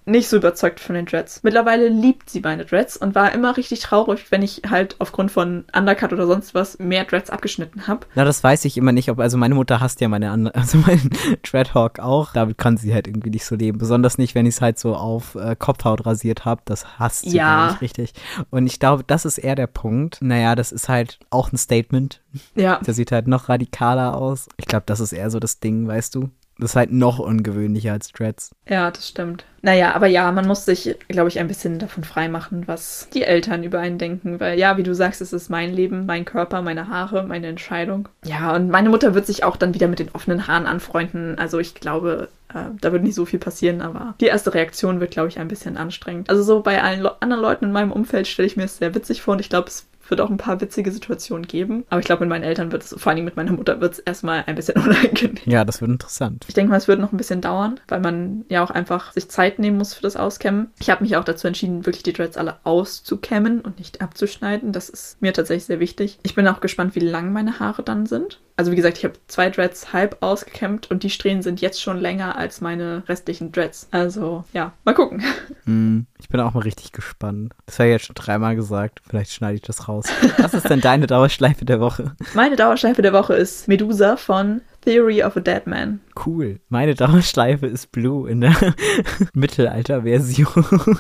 nicht 0.09 0.29
so 0.29 0.39
überzeugt 0.39 0.81
von 0.81 0.95
den 0.95 1.05
Dreads. 1.05 1.43
Mittlerweile 1.43 1.89
liebt 1.89 2.31
sie 2.31 2.41
meine 2.41 2.65
Dreads 2.65 2.97
und 2.97 3.15
war 3.15 3.33
immer 3.33 3.59
richtig 3.59 3.81
traurig, 3.81 4.31
wenn 4.31 4.41
ich 4.43 4.63
halt 4.69 4.97
aufgrund 5.01 5.31
von 5.31 5.67
Undercut 5.77 6.15
oder 6.15 6.27
sonst 6.27 6.55
was 6.55 6.79
mehr 6.79 7.05
Dreads 7.05 7.29
abgeschnitten 7.29 7.87
habe. 7.87 8.07
Na, 8.15 8.25
das 8.25 8.43
weiß 8.43 8.65
ich 8.65 8.79
immer 8.79 8.93
nicht, 8.93 9.11
ob, 9.11 9.19
also 9.21 9.37
meine 9.37 9.55
Mutter 9.55 9.81
hasst 9.81 10.01
ja 10.01 10.09
meine 10.09 10.31
andere, 10.31 10.55
also 10.59 10.79
meinen 10.79 11.11
Dreadhawk 11.43 11.99
auch. 12.01 12.33
Damit 12.33 12.57
kann 12.57 12.79
sie 12.79 12.95
halt 12.95 13.07
irgendwie 13.07 13.31
nicht 13.31 13.45
so 13.45 13.55
leben. 13.55 13.77
Besonders 13.77 14.17
nicht, 14.17 14.35
wenn 14.35 14.47
ich 14.47 14.55
es 14.57 14.61
halt 14.63 14.79
so 14.79 14.95
auf 14.97 15.35
äh, 15.35 15.55
Kopfhaut 15.59 16.07
rasiert 16.07 16.47
habe. 16.47 16.63
Das 16.65 16.99
hasst 16.99 17.29
sie 17.29 17.37
Ja. 17.37 17.73
ich 17.75 17.81
richtig. 17.83 18.15
Und 18.51 18.67
ich 18.67 18.81
glaube, 18.81 19.05
das 19.07 19.27
ist 19.27 19.37
eher 19.37 19.57
der 19.57 19.67
Punkt. 19.67 20.23
Naja, 20.23 20.55
das 20.55 20.73
ist 20.73 20.89
halt 20.89 21.19
auch 21.29 21.53
ein 21.53 21.59
Statement. 21.59 22.23
Ja. 22.55 22.81
Der 22.87 22.95
sieht 22.95 23.13
halt 23.13 23.29
noch 23.29 23.51
radikaler 23.51 24.17
aus. 24.17 24.49
Ich 24.57 24.67
glaube, 24.67 24.85
das 24.87 25.01
ist 25.01 25.13
eher 25.13 25.31
so 25.31 25.39
das 25.39 25.61
Ding, 25.61 25.87
weißt 25.87 26.15
du? 26.15 26.31
Das 26.59 26.73
ist 26.73 26.77
halt 26.77 26.92
noch 26.92 27.18
ungewöhnlicher 27.21 27.92
als 27.92 28.12
Dreads. 28.12 28.51
Ja, 28.68 28.90
das 28.90 29.09
stimmt. 29.09 29.44
Naja, 29.62 29.94
aber 29.94 30.07
ja, 30.07 30.31
man 30.33 30.47
muss 30.47 30.64
sich, 30.64 30.97
glaube 31.09 31.29
ich, 31.29 31.38
ein 31.38 31.49
bisschen 31.49 31.79
davon 31.79 32.05
freimachen, 32.05 32.66
was 32.66 33.09
die 33.12 33.23
Eltern 33.23 33.64
über 33.64 33.81
einen 33.81 33.99
denken. 33.99 34.40
Weil 34.40 34.59
ja, 34.59 34.77
wie 34.77 34.83
du 34.83 34.94
sagst, 34.94 35.21
es 35.21 35.33
ist 35.33 35.51
mein 35.51 35.73
Leben, 35.73 36.07
mein 36.07 36.25
Körper, 36.25 36.62
meine 36.62 36.88
Haare, 36.88 37.25
meine 37.25 37.49
Entscheidung. 37.49 38.09
Ja, 38.25 38.55
und 38.55 38.71
meine 38.71 38.88
Mutter 38.88 39.14
wird 39.14 39.27
sich 39.27 39.44
auch 39.44 39.57
dann 39.57 39.75
wieder 39.75 39.88
mit 39.88 39.99
den 39.99 40.11
offenen 40.12 40.47
Haaren 40.47 40.66
anfreunden. 40.66 41.38
Also 41.38 41.59
ich 41.59 41.75
glaube, 41.75 42.29
äh, 42.55 42.71
da 42.81 42.92
wird 42.92 43.03
nicht 43.03 43.14
so 43.14 43.25
viel 43.25 43.40
passieren, 43.40 43.81
aber 43.81 44.14
die 44.21 44.27
erste 44.27 44.55
Reaktion 44.55 45.01
wird, 45.01 45.11
glaube 45.11 45.29
ich, 45.29 45.38
ein 45.38 45.49
bisschen 45.49 45.77
anstrengend. 45.77 46.31
Also 46.31 46.42
so 46.42 46.62
bei 46.62 46.83
allen 46.83 47.01
Le 47.03 47.21
anderen 47.21 47.42
Leuten 47.42 47.66
in 47.66 47.73
meinem 47.73 47.92
Umfeld 47.92 48.29
stelle 48.29 48.47
ich 48.47 48.57
mir 48.57 48.64
es 48.64 48.79
sehr 48.79 48.94
witzig 48.94 49.23
vor 49.23 49.35
und 49.35 49.40
ich 49.40 49.51
glaube, 49.51 49.68
es 49.68 49.88
wird 50.11 50.21
auch 50.21 50.31
ein 50.31 50.37
paar 50.37 50.61
witzige 50.61 50.90
Situationen 50.90 51.47
geben. 51.47 51.85
Aber 51.90 52.01
ich 52.01 52.07
glaube, 52.07 52.21
mit 52.21 52.31
meinen 52.31 52.44
Eltern 52.44 52.73
wird 52.73 52.83
es, 52.83 52.94
vor 52.97 53.12
allem 53.12 53.25
mit 53.25 53.37
meiner 53.37 53.53
Mutter, 53.53 53.81
wird 53.81 53.94
es 53.94 53.99
erstmal 53.99 54.44
ein 54.47 54.55
bisschen 54.55 54.77
unangenehm. 54.83 55.37
Ja, 55.44 55.64
das 55.64 55.81
wird 55.81 55.90
interessant. 55.90 56.44
Ich 56.49 56.55
denke 56.55 56.71
mal, 56.71 56.77
es 56.77 56.88
wird 56.88 57.01
noch 57.01 57.12
ein 57.12 57.16
bisschen 57.16 57.40
dauern, 57.40 57.81
weil 57.88 58.01
man 58.01 58.44
ja 58.49 58.62
auch 58.62 58.71
einfach 58.71 59.12
sich 59.12 59.29
Zeit 59.31 59.59
nehmen 59.59 59.79
muss 59.79 59.94
für 59.94 60.03
das 60.03 60.16
Auskämmen. 60.16 60.71
Ich 60.81 60.90
habe 60.90 61.03
mich 61.03 61.16
auch 61.16 61.25
dazu 61.25 61.47
entschieden, 61.47 61.87
wirklich 61.87 62.03
die 62.03 62.12
Dreads 62.12 62.37
alle 62.37 62.57
auszukämmen 62.64 63.61
und 63.61 63.79
nicht 63.79 64.01
abzuschneiden. 64.01 64.73
Das 64.73 64.88
ist 64.88 65.21
mir 65.21 65.33
tatsächlich 65.33 65.64
sehr 65.64 65.81
wichtig. 65.81 66.18
Ich 66.23 66.35
bin 66.35 66.47
auch 66.49 66.61
gespannt, 66.61 66.94
wie 66.94 67.01
lang 67.01 67.33
meine 67.33 67.59
Haare 67.59 67.83
dann 67.83 68.07
sind. 68.07 68.40
Also 68.59 68.73
wie 68.73 68.77
gesagt, 68.77 68.99
ich 68.99 69.05
habe 69.05 69.14
zwei 69.29 69.51
Dreads 69.51 69.92
halb 69.92 70.16
ausgekämmt 70.21 70.90
und 70.90 71.05
die 71.05 71.11
Strähnen 71.11 71.42
sind 71.42 71.61
jetzt 71.61 71.81
schon 71.81 72.01
länger 72.01 72.37
als 72.37 72.61
meine 72.61 73.05
restlichen 73.09 73.53
Dreads. 73.53 73.87
Also 73.92 74.44
ja, 74.53 74.73
mal 74.85 74.94
gucken. 74.94 75.23
Hm, 75.64 76.07
ich 76.21 76.29
bin 76.29 76.41
auch 76.41 76.55
mal 76.55 76.61
richtig 76.61 76.93
gespannt. 76.93 77.53
Das 77.67 77.79
war 77.79 77.87
jetzt 77.87 78.07
schon 78.07 78.15
dreimal 78.15 78.57
gesagt. 78.57 79.01
Vielleicht 79.09 79.33
schneide 79.33 79.55
ich 79.55 79.63
das 79.63 79.89
raus. 79.89 80.07
Was 80.39 80.55
ist 80.55 80.69
denn 80.69 80.81
deine 80.81 81.07
Dauerschleife 81.07 81.65
der 81.65 81.81
Woche? 81.81 82.17
Meine 82.35 82.57
Dauerschleife 82.57 83.03
der 83.03 83.13
Woche 83.13 83.35
ist 83.35 83.69
Medusa 83.69 84.17
von 84.17 84.61
Theory 84.83 85.23
of 85.23 85.37
a 85.37 85.41
Dead 85.41 85.67
Man. 85.67 86.01
Cool. 86.27 86.61
Meine 86.69 86.95
Dauerschleife 86.97 87.67
ist 87.67 87.93
Blue 87.93 88.29
in 88.29 88.41
der 88.41 88.57
Mittelalter-Version. 89.35 90.99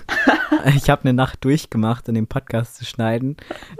ich 0.76 0.90
habe 0.90 1.02
eine 1.02 1.12
Nacht 1.12 1.44
durchgemacht, 1.44 2.08
um 2.08 2.14
den 2.14 2.26
Podcast 2.26 2.76
zu 2.76 2.84
schneiden, 2.84 3.36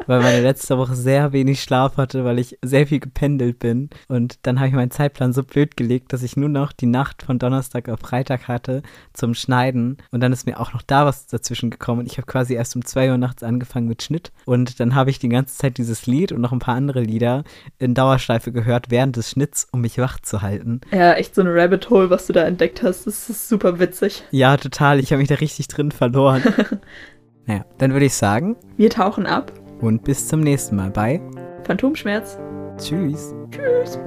weil 0.07 0.21
meine 0.21 0.43
letzte 0.43 0.79
Woche 0.79 0.95
sehr 0.95 1.33
wenig 1.33 1.63
Schlaf 1.63 1.97
hatte, 1.97 2.25
weil 2.25 2.39
ich 2.39 2.59
sehr 2.63 2.87
viel 2.87 3.01
gependelt 3.01 3.59
bin. 3.59 3.91
Und 4.09 4.47
dann 4.47 4.59
habe 4.59 4.69
ich 4.69 4.75
meinen 4.75 4.91
Zeitplan 4.91 5.33
so 5.33 5.43
blöd 5.43 5.77
gelegt, 5.77 6.13
dass 6.13 6.23
ich 6.23 6.37
nur 6.37 6.49
noch 6.49 6.73
die 6.73 6.87
Nacht 6.87 7.23
von 7.23 7.39
Donnerstag 7.39 7.89
auf 7.89 8.01
Freitag 8.01 8.49
hatte 8.49 8.83
zum 9.13 9.35
Schneiden. 9.35 9.99
Und 10.11 10.21
dann 10.21 10.33
ist 10.33 10.47
mir 10.47 10.59
auch 10.61 10.73
noch 10.73 10.83
da 10.83 11.07
was 11.07 11.27
dazwischen 11.27 11.71
gekommen. 11.71 12.01
Und 12.01 12.07
ich 12.07 12.19
habe 12.19 12.27
quasi 12.27 12.55
erst 12.55 12.77
um 12.77 12.85
2 12.85 13.11
Uhr 13.11 13.19
nachts 13.19 13.43
angefangen 13.43 13.89
mit 13.89 14.03
Schnitt. 14.03 14.33
Und 14.45 14.81
dann 14.81 14.95
habe 14.95 15.11
ich 15.11 15.19
die 15.19 15.29
ganze 15.29 15.57
Zeit 15.57 15.79
dieses 15.79 16.07
Lied 16.07 16.33
und 16.33 16.41
noch 16.41 16.53
ein 16.53 16.59
paar 16.59 16.75
andere 16.75 17.01
Lieder 17.01 17.45
in 17.79 17.95
Dauerschleife 17.95 18.53
gehört 18.53 18.91
während 18.91 19.17
des 19.17 19.31
Schnitts, 19.31 19.69
um 19.71 19.81
mich 19.81 19.99
wach 19.99 20.21
zu 20.21 20.43
halten. 20.43 20.81
Ja, 20.93 21.17
echt 21.29 21.35
so 21.35 21.43
eine 21.43 21.55
Rabbit 21.55 21.91
Hole, 21.91 22.09
was 22.11 22.27
du 22.27 22.33
da 22.33 22.45
entdeckt 22.45 22.83
hast. 22.83 23.07
Das 23.07 23.29
ist 23.29 23.49
super 23.49 23.79
witzig. 23.79 24.25
Ja, 24.31 24.57
total. 24.57 24.99
Ich 24.99 25.13
habe 25.13 25.19
mich 25.19 25.29
da 25.29 25.37
richtig 25.37 25.69
drin 25.69 25.91
verloren. 25.91 26.43
naja, 27.47 27.65
dann 27.77 27.93
würde 27.93 28.07
ich 28.07 28.15
sagen. 28.15 28.57
Wir 28.77 28.91
tauchen 28.91 29.27
ab. 29.27 29.53
Und 29.81 30.05
bis 30.05 30.27
zum 30.27 30.41
nächsten 30.41 30.77
Mal 30.77 30.91
bei 30.91 31.21
Phantomschmerz. 31.65 32.39
Tschüss. 32.79 33.35
Tschüss. 33.51 33.99